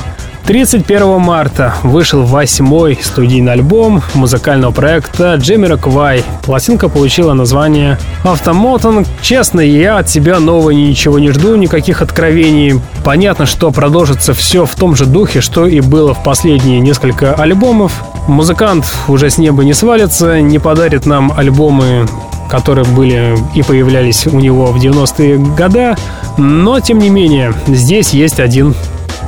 31 0.48 1.20
марта 1.20 1.74
вышел 1.84 2.24
восьмой 2.24 2.98
студийный 3.04 3.52
альбом 3.52 4.02
музыкального 4.14 4.72
проекта 4.72 5.36
Джимми 5.36 5.76
Квай. 5.76 6.24
Пластинка 6.46 6.88
получила 6.88 7.34
название 7.34 8.00
«Автомотон». 8.24 9.06
Честно, 9.22 9.60
я 9.60 9.98
от 9.98 10.08
тебя 10.08 10.40
нового 10.40 10.70
ничего 10.70 11.20
не 11.20 11.32
жду, 11.32 11.58
никаких 11.58 12.02
откровений. 12.02 12.80
Понятно, 13.08 13.46
что 13.46 13.72
продолжится 13.72 14.34
все 14.34 14.66
в 14.66 14.76
том 14.76 14.94
же 14.94 15.06
духе, 15.06 15.40
что 15.40 15.66
и 15.66 15.80
было 15.80 16.14
в 16.14 16.22
последние 16.26 16.82
несколько 16.82 17.34
альбомов. 17.34 18.04
Музыкант 18.28 18.84
уже 19.08 19.30
с 19.30 19.38
неба 19.38 19.64
не 19.64 19.74
свалится, 19.74 20.42
не 20.42 20.60
подарит 20.60 21.06
нам 21.06 21.32
альбомы 21.32 22.06
которые 22.50 22.84
были 22.86 23.38
и 23.56 23.64
появлялись 23.64 24.28
у 24.28 24.38
него 24.40 24.68
в 24.68 24.78
90-е 24.78 25.38
годы. 25.38 25.96
Но, 26.38 26.82
тем 26.82 26.98
не 26.98 27.10
менее, 27.10 27.54
здесь 27.68 28.10
есть 28.10 28.42
один 28.42 28.76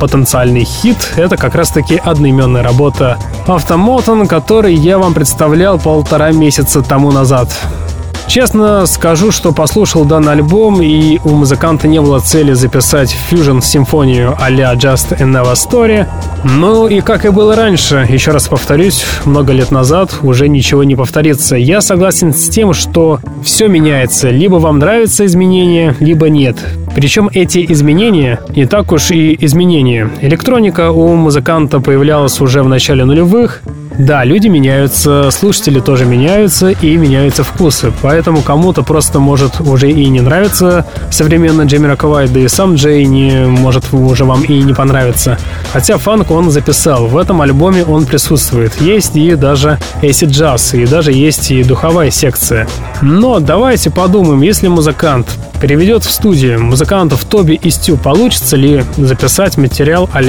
потенциальный 0.01 0.65
хит. 0.65 0.97
Это 1.15 1.38
как 1.38 1.55
раз-таки 1.55 1.95
одноименная 1.95 2.63
работа 2.63 3.17
Автомотон, 3.47 4.27
который 4.27 4.75
я 4.75 4.97
вам 4.97 5.13
представлял 5.13 5.80
полтора 5.80 6.34
месяца 6.34 6.82
тому 6.82 7.13
назад. 7.13 7.49
Честно 8.30 8.86
скажу, 8.86 9.32
что 9.32 9.51
послушал 9.51 10.05
данный 10.05 10.34
альбом, 10.34 10.84
и 10.84 11.17
у 11.23 11.30
музыканта 11.30 11.88
не 11.88 11.99
было 11.99 12.19
цели 12.19 12.53
записать 12.53 13.09
фьюжн-симфонию 13.09 14.36
а-ля 14.39 14.71
Just 14.75 15.17
Another 15.19 15.53
Story. 15.53 16.05
Ну 16.43 16.88
и 16.88 17.01
как 17.01 17.25
и 17.25 17.30
было 17.30 17.55
раньше, 17.55 18.05
еще 18.07 18.30
раз 18.30 18.47
повторюсь, 18.47 19.03
много 19.25 19.51
лет 19.51 19.71
назад 19.71 20.19
уже 20.21 20.47
ничего 20.47 20.84
не 20.84 20.95
повторится. 20.95 21.55
Я 21.55 21.82
согласен 21.82 22.32
с 22.32 22.49
тем, 22.49 22.73
что 22.73 23.19
все 23.43 23.67
меняется. 23.67 24.30
Либо 24.30 24.57
вам 24.57 24.77
нравятся 24.77 25.25
изменения, 25.25 25.95
либо 25.99 26.30
нет. 26.30 26.57
Причем 26.95 27.29
эти 27.33 27.65
изменения 27.71 28.39
не 28.55 28.65
так 28.65 28.91
уж 28.91 29.11
и 29.11 29.37
изменения. 29.45 30.09
Электроника 30.21 30.91
у 30.91 31.15
музыканта 31.15 31.79
появлялась 31.79 32.41
уже 32.41 32.63
в 32.63 32.67
начале 32.67 33.05
нулевых, 33.05 33.61
да, 33.99 34.23
люди 34.23 34.47
меняются, 34.47 35.29
слушатели 35.29 35.81
тоже 35.81 36.05
меняются 36.05 36.69
и 36.69 36.95
меняются 36.95 37.43
вкусы. 37.43 37.91
Поэтому 38.01 38.41
кому-то 38.41 38.81
просто 38.81 39.19
может 39.19 39.59
уже 39.59 39.91
и 39.91 40.07
не 40.07 40.21
нравиться 40.21 40.85
современно 41.11 41.63
Джейми 41.63 41.87
Роковай, 41.87 42.29
да 42.29 42.39
и 42.39 42.47
сам 42.47 42.75
Джей 42.75 43.03
не 43.03 43.45
может 43.45 43.93
уже 43.93 44.23
вам 44.23 44.43
и 44.43 44.63
не 44.63 44.73
понравиться. 44.73 45.37
Хотя 45.73 45.97
фанк 45.97 46.31
он 46.31 46.49
записал. 46.49 47.07
В 47.07 47.17
этом 47.17 47.41
альбоме 47.41 47.83
он 47.83 48.05
присутствует. 48.05 48.71
Есть 48.79 49.17
и 49.17 49.35
даже 49.35 49.79
acid 50.01 50.29
джаз, 50.29 50.73
и 50.75 50.85
даже 50.85 51.11
есть 51.11 51.51
и 51.51 51.61
духовая 51.61 52.09
секция. 52.09 52.69
Но 53.01 53.41
давайте 53.41 53.89
подумаем, 53.89 54.41
если 54.41 54.69
музыкант 54.69 55.27
переведет 55.59 56.05
в 56.05 56.09
студию 56.09 56.61
музыкантов 56.80 57.25
Тоби 57.25 57.59
и 57.61 57.69
Стю, 57.71 57.97
получится 57.97 58.55
ли 58.55 58.86
записать 58.95 59.57
материал 59.57 60.09
а 60.13 60.21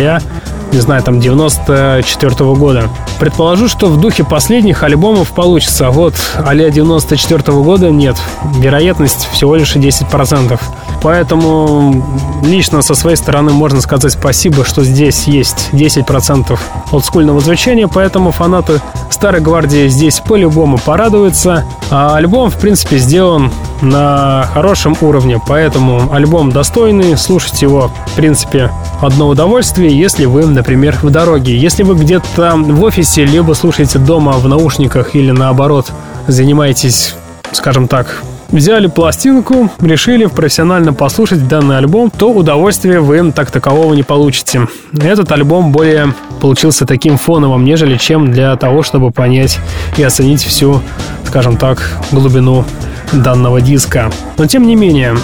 не 0.72 0.80
знаю, 0.80 1.02
там 1.02 1.20
94 1.20 2.30
-го 2.30 2.56
года. 2.56 2.88
Предположу, 3.18 3.68
что 3.68 3.88
в 3.88 4.00
духе 4.00 4.24
последних 4.24 4.82
альбомов 4.82 5.30
получится, 5.30 5.88
а 5.88 5.90
вот 5.90 6.14
а-ля 6.44 6.70
94 6.70 7.42
-го 7.52 7.62
года 7.62 7.90
нет. 7.90 8.16
Вероятность 8.56 9.28
всего 9.32 9.56
лишь 9.56 9.76
10%. 9.76 10.60
Поэтому 11.02 12.04
лично 12.42 12.82
со 12.82 12.94
своей 12.94 13.16
стороны 13.16 13.52
можно 13.52 13.80
сказать 13.80 14.12
спасибо, 14.12 14.64
что 14.64 14.84
здесь 14.84 15.24
есть 15.24 15.70
10% 15.72 16.58
олдскульного 16.92 17.40
звучания, 17.40 17.88
поэтому 17.88 18.30
фанаты 18.30 18.80
Старой 19.20 19.42
Гвардии 19.42 19.86
здесь 19.88 20.18
по-любому 20.20 20.78
порадуются. 20.78 21.66
А 21.90 22.16
альбом, 22.16 22.48
в 22.50 22.56
принципе, 22.56 22.96
сделан 22.96 23.50
на 23.82 24.48
хорошем 24.54 24.96
уровне, 25.02 25.38
поэтому 25.46 26.10
альбом 26.10 26.52
достойный, 26.52 27.18
слушать 27.18 27.60
его, 27.60 27.90
в 28.06 28.16
принципе, 28.16 28.70
одно 29.02 29.28
удовольствие, 29.28 29.94
если 29.94 30.24
вы, 30.24 30.46
например, 30.60 30.98
в 31.00 31.08
дороге. 31.08 31.56
Если 31.56 31.82
вы 31.82 31.94
где-то 31.94 32.52
в 32.54 32.82
офисе, 32.82 33.24
либо 33.24 33.54
слушаете 33.54 33.98
дома 33.98 34.32
в 34.32 34.46
наушниках 34.46 35.14
или 35.14 35.30
наоборот 35.30 35.90
занимаетесь, 36.26 37.14
скажем 37.52 37.88
так, 37.88 38.22
взяли 38.50 38.86
пластинку, 38.86 39.70
решили 39.80 40.26
профессионально 40.26 40.92
послушать 40.92 41.48
данный 41.48 41.78
альбом, 41.78 42.10
то 42.10 42.30
удовольствия 42.30 43.00
вы 43.00 43.32
так 43.32 43.50
такового 43.50 43.94
не 43.94 44.02
получите. 44.02 44.68
Этот 44.92 45.32
альбом 45.32 45.72
более 45.72 46.12
получился 46.42 46.84
таким 46.84 47.16
фоновым, 47.16 47.64
нежели 47.64 47.96
чем 47.96 48.30
для 48.30 48.54
того, 48.56 48.82
чтобы 48.82 49.10
понять 49.10 49.58
и 49.96 50.02
оценить 50.02 50.44
всю, 50.44 50.82
скажем 51.26 51.56
так, 51.56 51.90
глубину 52.12 52.66
данного 53.12 53.62
диска. 53.62 54.10
Но 54.36 54.46
тем 54.46 54.66
не 54.66 54.76
менее, 54.76 55.16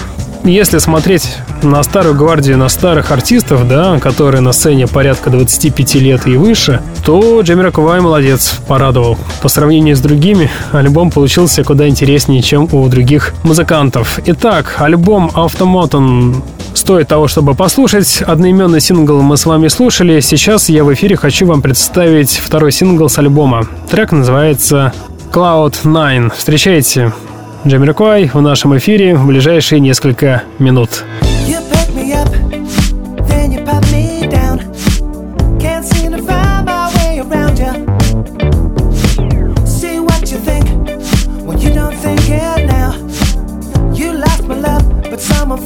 если 0.43 0.79
смотреть 0.79 1.37
на 1.63 1.81
старую 1.83 2.15
гвардию, 2.15 2.57
на 2.57 2.69
старых 2.69 3.11
артистов, 3.11 3.67
да, 3.67 3.99
которые 3.99 4.41
на 4.41 4.51
сцене 4.51 4.87
порядка 4.87 5.29
25 5.29 5.95
лет 5.95 6.27
и 6.27 6.37
выше, 6.37 6.81
то 7.05 7.41
Джемми 7.41 7.69
Кувай 7.69 7.99
молодец, 8.01 8.59
порадовал. 8.67 9.17
По 9.41 9.49
сравнению 9.49 9.95
с 9.95 9.99
другими, 9.99 10.49
альбом 10.71 11.11
получился 11.11 11.63
куда 11.63 11.87
интереснее, 11.87 12.41
чем 12.41 12.69
у 12.71 12.87
других 12.87 13.33
музыкантов. 13.43 14.19
Итак, 14.25 14.75
альбом 14.79 15.31
«Автомотон» 15.33 16.43
стоит 16.73 17.07
того, 17.07 17.27
чтобы 17.27 17.55
послушать. 17.55 18.21
Одноименный 18.21 18.79
сингл 18.79 19.21
мы 19.21 19.37
с 19.37 19.45
вами 19.45 19.67
слушали. 19.67 20.19
Сейчас 20.19 20.69
я 20.69 20.83
в 20.83 20.93
эфире 20.93 21.15
хочу 21.15 21.45
вам 21.45 21.61
представить 21.61 22.31
второй 22.31 22.71
сингл 22.71 23.09
с 23.09 23.17
альбома. 23.17 23.67
Трек 23.89 24.11
называется 24.11 24.93
Cloud 25.31 25.75
9. 25.83 26.33
Встречайте 26.33 27.11
Джамирквай 27.67 28.31
в 28.33 28.41
нашем 28.41 28.77
эфире 28.77 29.15
в 29.15 29.27
ближайшие 29.27 29.81
несколько 29.81 30.43
минут. 30.57 31.03
someone 45.17 45.57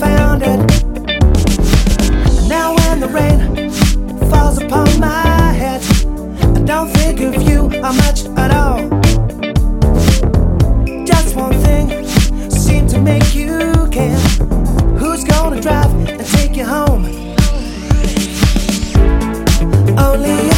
make 13.00 13.34
you 13.34 13.88
care. 13.92 14.18
Who's 15.00 15.24
gonna 15.24 15.62
drive 15.62 15.92
and 16.08 16.26
take 16.26 16.56
you 16.56 16.66
home? 16.66 17.06
Only 19.98 20.51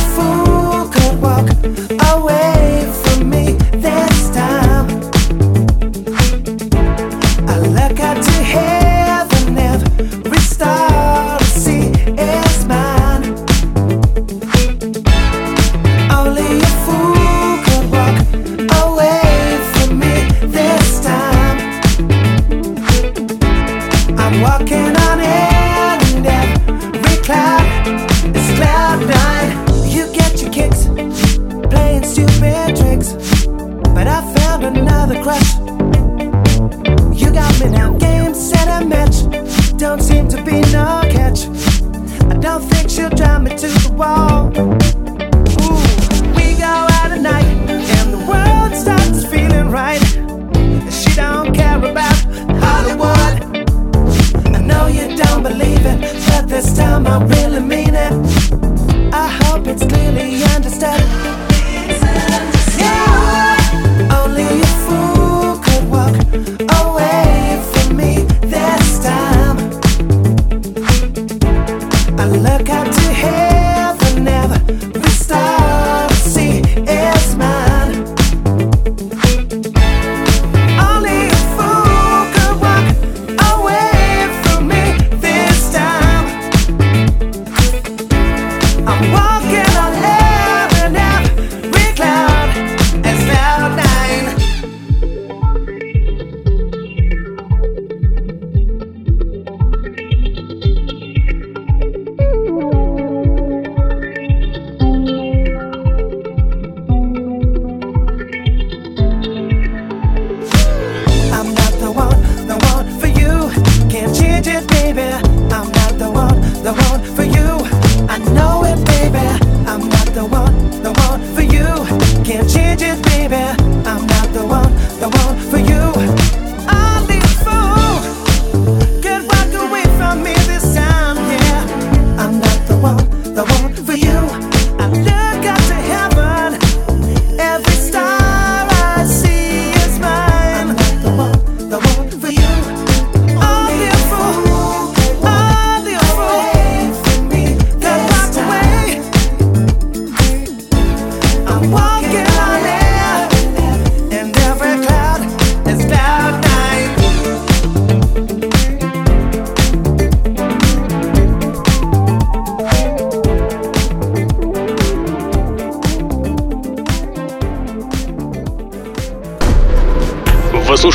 wall. 44.04 44.93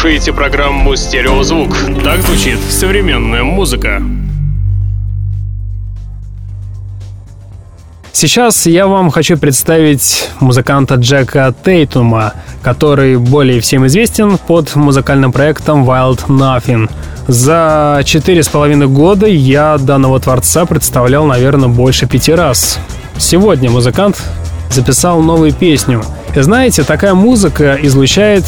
Слушаете 0.09 0.33
программу 0.33 0.97
«Стереозвук». 0.97 1.77
Так 2.03 2.23
звучит 2.23 2.59
современная 2.71 3.45
музыка. 3.45 4.03
Сейчас 8.11 8.65
я 8.65 8.87
вам 8.87 9.11
хочу 9.11 9.37
представить 9.37 10.31
музыканта 10.41 10.95
Джека 10.95 11.55
Тейтума, 11.63 12.33
который 12.63 13.19
более 13.19 13.61
всем 13.61 13.87
известен 13.87 14.39
под 14.39 14.75
музыкальным 14.77 15.31
проектом 15.31 15.85
Wild 15.85 16.27
Nothing. 16.29 16.91
За 17.27 18.01
четыре 18.07 18.43
с 18.43 18.49
половиной 18.49 18.87
года 18.87 19.27
я 19.27 19.77
данного 19.77 20.19
творца 20.21 20.65
представлял, 20.65 21.27
наверное, 21.27 21.69
больше 21.69 22.07
пяти 22.07 22.33
раз. 22.33 22.79
Сегодня 23.19 23.69
музыкант 23.69 24.23
записал 24.71 25.21
новую 25.21 25.53
песню. 25.53 26.03
И 26.35 26.41
знаете, 26.41 26.83
такая 26.83 27.13
музыка 27.13 27.79
излучает 27.83 28.47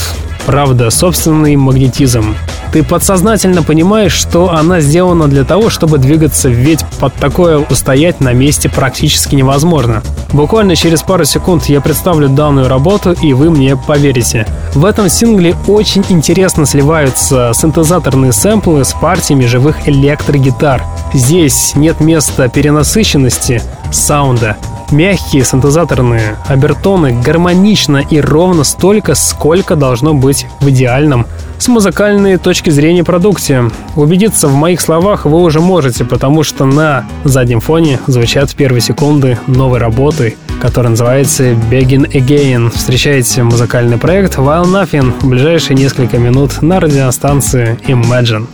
Правда, 0.50 0.90
собственный 0.90 1.54
магнетизм. 1.54 2.34
Ты 2.72 2.82
подсознательно 2.82 3.62
понимаешь, 3.62 4.10
что 4.10 4.50
она 4.50 4.80
сделана 4.80 5.28
для 5.28 5.44
того, 5.44 5.70
чтобы 5.70 5.98
двигаться, 5.98 6.48
ведь 6.48 6.84
под 6.98 7.14
такое 7.14 7.58
устоять 7.58 8.18
на 8.18 8.32
месте 8.32 8.68
практически 8.68 9.36
невозможно. 9.36 10.02
Буквально 10.32 10.74
через 10.74 11.02
пару 11.02 11.24
секунд 11.24 11.66
я 11.66 11.80
представлю 11.80 12.28
данную 12.28 12.66
работу, 12.66 13.12
и 13.12 13.32
вы 13.32 13.48
мне 13.48 13.76
поверите. 13.76 14.44
В 14.74 14.84
этом 14.86 15.08
сингле 15.08 15.54
очень 15.68 16.04
интересно 16.08 16.66
сливаются 16.66 17.52
синтезаторные 17.54 18.32
сэмплы 18.32 18.84
с 18.84 18.92
партиями 18.92 19.46
живых 19.46 19.86
электрогитар. 19.86 20.82
Здесь 21.14 21.76
нет 21.76 22.00
места 22.00 22.48
перенасыщенности 22.48 23.62
саунда. 23.92 24.56
Мягкие 24.90 25.44
синтезаторные 25.44 26.36
обертоны 26.48 27.20
гармонично 27.22 27.98
и 27.98 28.20
ровно 28.20 28.64
столько, 28.64 29.14
сколько 29.14 29.76
должно 29.76 30.14
быть 30.14 30.46
в 30.60 30.68
идеальном 30.68 31.26
с 31.58 31.68
музыкальной 31.68 32.38
точки 32.38 32.70
зрения 32.70 33.04
продукте. 33.04 33.70
Убедиться 33.94 34.48
в 34.48 34.54
моих 34.54 34.80
словах 34.80 35.26
вы 35.26 35.42
уже 35.42 35.60
можете, 35.60 36.04
потому 36.04 36.42
что 36.42 36.64
на 36.64 37.04
заднем 37.22 37.60
фоне 37.60 38.00
звучат 38.06 38.54
первые 38.54 38.80
секунды 38.80 39.38
новой 39.46 39.78
работы, 39.78 40.36
которая 40.60 40.90
называется 40.90 41.50
Begin 41.70 42.10
Again. 42.10 42.70
Встречайте 42.70 43.42
музыкальный 43.42 43.98
проект 43.98 44.38
While 44.38 44.64
Nothing 44.64 45.12
в 45.20 45.28
ближайшие 45.28 45.76
несколько 45.76 46.18
минут 46.18 46.62
на 46.62 46.80
радиостанции 46.80 47.78
Imagine. 47.86 48.46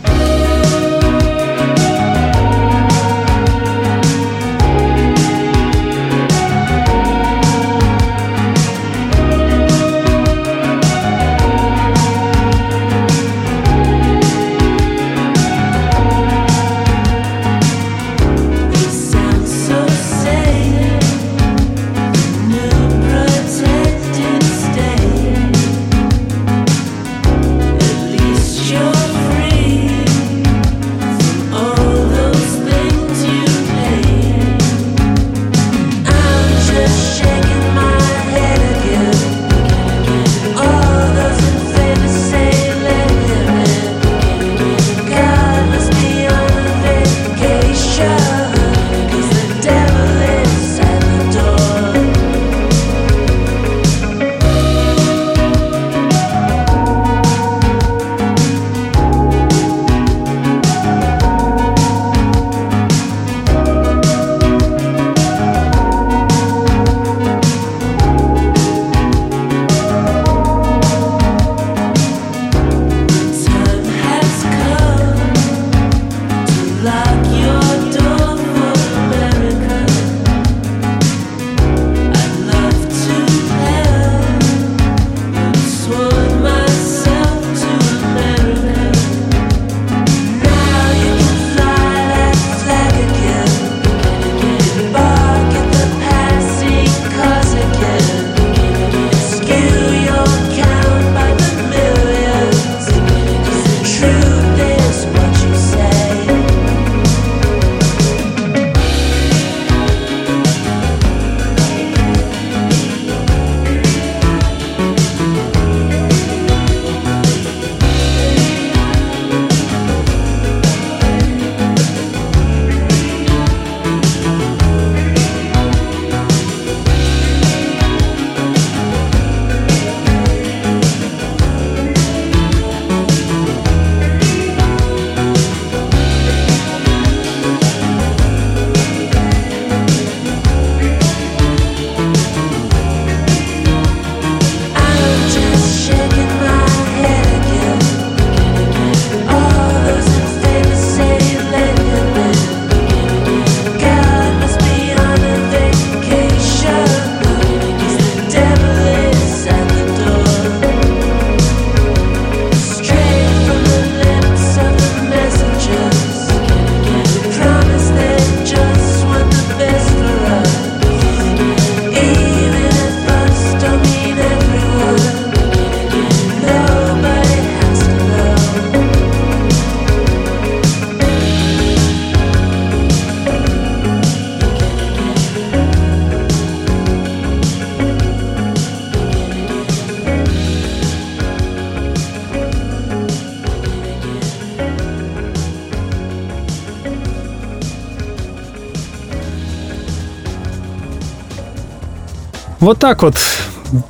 Вот 202.59 202.79
так 202.79 203.03
вот 203.03 203.15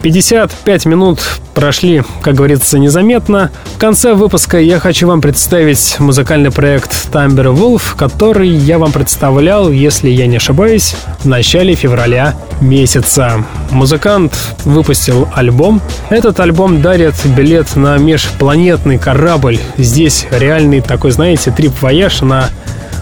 55 0.02 0.86
минут 0.86 1.20
прошли, 1.54 2.04
как 2.22 2.36
говорится, 2.36 2.78
незаметно. 2.80 3.52
В 3.76 3.78
конце 3.78 4.14
выпуска 4.14 4.60
я 4.60 4.80
хочу 4.80 5.08
вам 5.08 5.22
представить 5.22 5.98
музыкальный 6.00 6.52
проект 6.52 6.92
Timber 7.12 7.56
Wolf, 7.56 7.96
который 7.96 8.50
я 8.50 8.78
вам 8.78 8.92
представлял, 8.92 9.72
если 9.72 10.10
я 10.10 10.28
не 10.28 10.38
ошибаюсь, 10.38 10.96
в 11.20 11.26
начале 11.28 11.76
февраля 11.76 12.36
месяца. 12.60 13.46
Музыкант 13.72 14.34
выпустил 14.66 15.30
альбом. 15.34 15.82
Этот 16.10 16.40
альбом 16.40 16.82
дарит 16.82 17.16
билет 17.26 17.76
на 17.76 17.98
межпланетный 17.98 18.98
корабль. 18.98 19.60
Здесь 19.78 20.28
реальный 20.32 20.82
такой, 20.82 21.12
знаете, 21.12 21.52
трип-вояж 21.52 22.22
на 22.22 22.50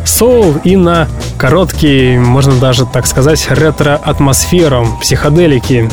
соул 0.06 0.58
и 0.64 0.76
на 0.76 1.08
короткий, 1.38 2.18
можно 2.18 2.54
даже 2.56 2.86
так 2.86 3.06
сказать, 3.08 3.46
ретро-атмосферу, 3.50 4.88
психоделики. 5.02 5.90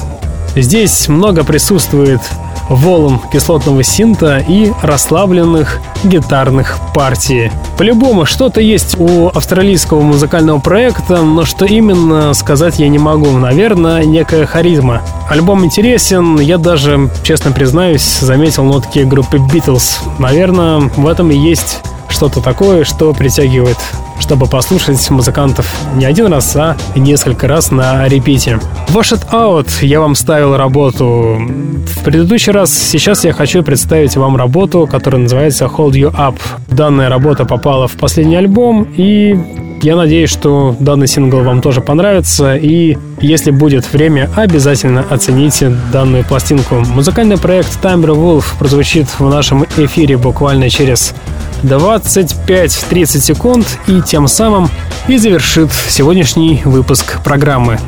Здесь 0.55 1.09
много 1.09 1.45
присутствует 1.45 2.21
волн 2.69 3.21
кислотного 3.33 3.83
синта 3.83 4.39
и 4.47 4.73
расслабленных 4.83 5.81
гитарных 6.05 6.79
партий. 6.95 7.51
По-любому, 7.79 8.27
что-то 8.27 8.61
есть 8.61 8.99
у 8.99 9.29
австралийского 9.29 10.03
музыкального 10.03 10.59
проекта, 10.59 11.23
но 11.23 11.45
что 11.45 11.65
именно 11.65 12.33
сказать 12.35 12.79
я 12.79 12.89
не 12.89 12.99
могу. 12.99 13.31
Наверное, 13.31 14.05
некая 14.05 14.47
харизма. 14.47 15.03
Альбом 15.29 15.65
интересен, 15.65 16.39
я 16.39 16.59
даже, 16.59 17.11
честно 17.25 17.53
признаюсь, 17.53 18.19
заметил 18.21 18.65
нотки 18.65 19.01
группы 19.01 19.39
Beatles. 19.39 19.99
Наверное, 20.19 20.81
в 20.81 21.07
этом 21.07 21.31
и 21.31 21.37
есть 21.37 21.81
что-то 22.13 22.41
такое, 22.41 22.85
что 22.85 23.13
притягивает 23.13 23.79
чтобы 24.23 24.47
послушать 24.47 25.11
музыкантов 25.11 25.67
не 25.97 26.05
один 26.05 26.33
раз, 26.33 26.55
а 26.55 26.77
несколько 26.95 27.49
раз 27.49 27.73
на 27.73 28.07
репите. 28.09 28.61
Wash 28.91 29.13
It 29.15 29.29
Out 29.33 29.85
я 29.85 30.01
вам 30.01 30.15
ставил 30.15 30.57
работу 30.57 31.39
в 31.41 32.05
предыдущий 32.05 32.53
раз. 32.53 32.73
Сейчас 32.73 33.25
я 33.25 33.33
хочу 33.33 33.65
представить 33.65 34.17
вам 34.17 34.37
работу, 34.37 34.87
которая 34.87 35.23
называется 35.23 35.65
Hold 35.65 35.93
You 35.93 36.15
Up. 36.15 36.37
Данная 36.69 37.09
работа 37.09 37.45
попала 37.45 37.89
в 37.89 37.97
последний 37.97 38.37
альбом, 38.37 38.87
и 38.97 39.37
я 39.83 39.97
надеюсь, 39.97 40.31
что 40.31 40.77
данный 40.79 41.09
сингл 41.09 41.41
вам 41.41 41.61
тоже 41.61 41.81
понравится, 41.81 42.55
и 42.55 42.97
если 43.23 43.51
будет 43.51 43.91
время, 43.93 44.29
обязательно 44.37 45.05
оцените 45.09 45.71
данную 45.93 46.25
пластинку. 46.25 46.77
Музыкальный 46.81 47.39
проект 47.39 47.83
Timbre 47.83 48.15
Wolf 48.15 48.45
прозвучит 48.59 49.09
в 49.19 49.29
нашем 49.29 49.65
эфире 49.77 50.17
буквально 50.17 50.69
через 50.69 51.15
25-30 51.63 53.07
секунд 53.21 53.67
и 53.87 54.01
тем 54.03 54.29
самым 54.29 54.69
и 55.09 55.17
завершит 55.17 55.71
сегодняшний 55.89 56.61
выпуск 56.65 57.23
программы. 57.23 57.79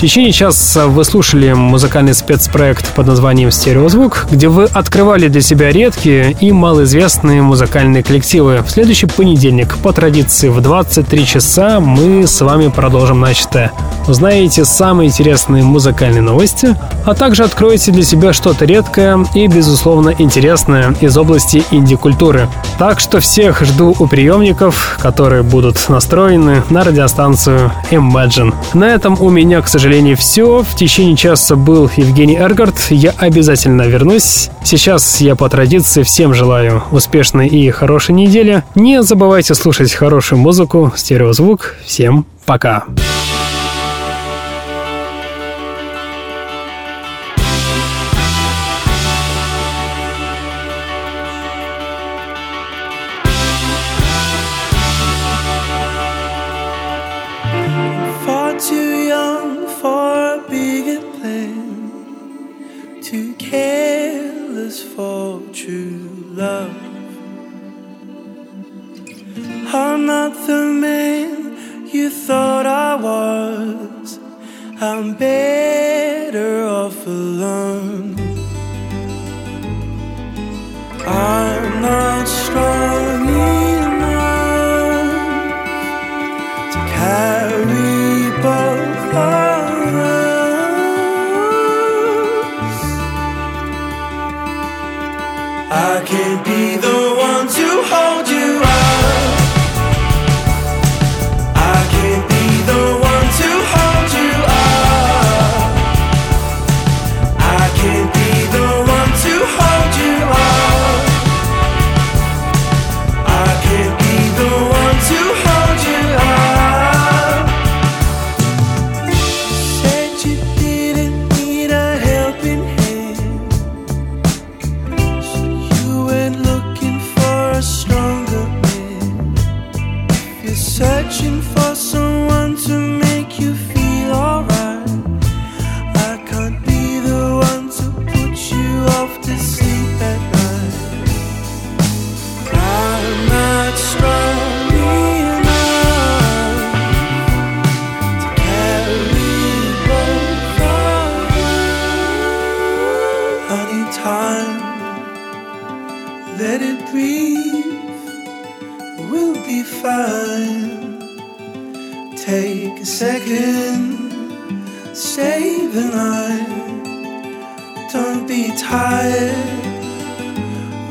В 0.00 0.02
течение 0.02 0.32
часа 0.32 0.86
вы 0.86 1.04
слушали 1.04 1.52
музыкальный 1.52 2.14
спецпроект 2.14 2.88
под 2.94 3.06
названием 3.06 3.50
«Стереозвук», 3.50 4.28
где 4.30 4.48
вы 4.48 4.64
открывали 4.64 5.28
для 5.28 5.42
себя 5.42 5.70
редкие 5.70 6.34
и 6.40 6.52
малоизвестные 6.52 7.42
музыкальные 7.42 8.02
коллективы. 8.02 8.62
В 8.66 8.70
следующий 8.70 9.04
понедельник, 9.04 9.76
по 9.76 9.92
традиции, 9.92 10.48
в 10.48 10.62
23 10.62 11.26
часа 11.26 11.80
мы 11.80 12.26
с 12.26 12.40
вами 12.40 12.68
продолжим 12.68 13.20
начатое. 13.20 13.72
Узнаете 14.08 14.64
самые 14.80 15.08
интересные 15.08 15.62
музыкальные 15.62 16.22
новости, 16.22 16.74
а 17.04 17.14
также 17.14 17.44
откроете 17.44 17.92
для 17.92 18.02
себя 18.02 18.32
что-то 18.32 18.64
редкое 18.64 19.26
и, 19.34 19.46
безусловно, 19.46 20.14
интересное 20.18 20.94
из 21.02 21.18
области 21.18 21.62
инди-культуры. 21.70 22.48
Так 22.78 22.98
что 22.98 23.20
всех 23.20 23.60
жду 23.60 23.94
у 23.98 24.06
приемников, 24.06 24.98
которые 25.02 25.42
будут 25.42 25.86
настроены 25.90 26.62
на 26.70 26.82
радиостанцию 26.82 27.70
Imagine. 27.90 28.54
На 28.72 28.84
этом 28.84 29.20
у 29.20 29.28
меня, 29.28 29.60
к 29.60 29.68
сожалению, 29.68 30.16
все. 30.16 30.62
В 30.62 30.74
течение 30.74 31.14
часа 31.14 31.56
был 31.56 31.90
Евгений 31.96 32.38
Эргард. 32.38 32.86
Я 32.88 33.12
обязательно 33.18 33.82
вернусь. 33.82 34.48
Сейчас 34.64 35.20
я 35.20 35.36
по 35.36 35.50
традиции 35.50 36.04
всем 36.04 36.32
желаю 36.32 36.84
успешной 36.90 37.48
и 37.48 37.68
хорошей 37.68 38.14
недели. 38.14 38.62
Не 38.74 39.02
забывайте 39.02 39.54
слушать 39.54 39.92
хорошую 39.92 40.38
музыку, 40.38 40.90
стереозвук. 40.96 41.74
Всем 41.84 42.24
пока. 42.46 42.84
Пока. 42.96 43.19
baby. 75.20 75.49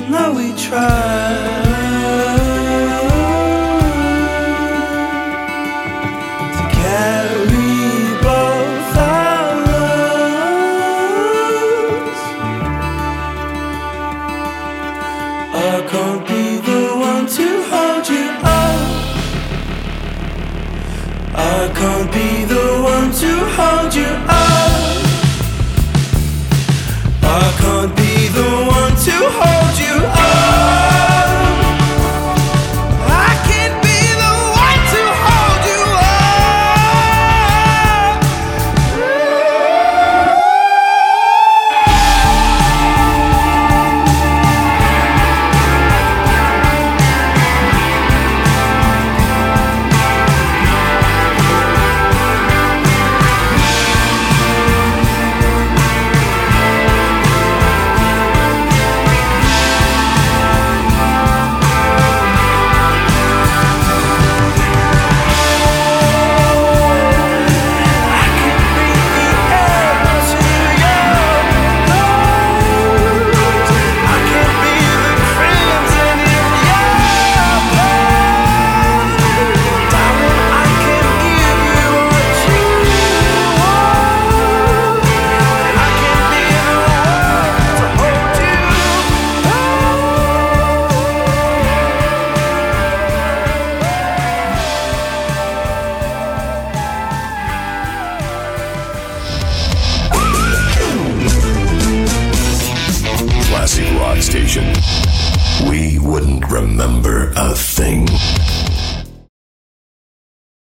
now 0.09 0.33
we 0.33 0.53
try. 0.53 1.78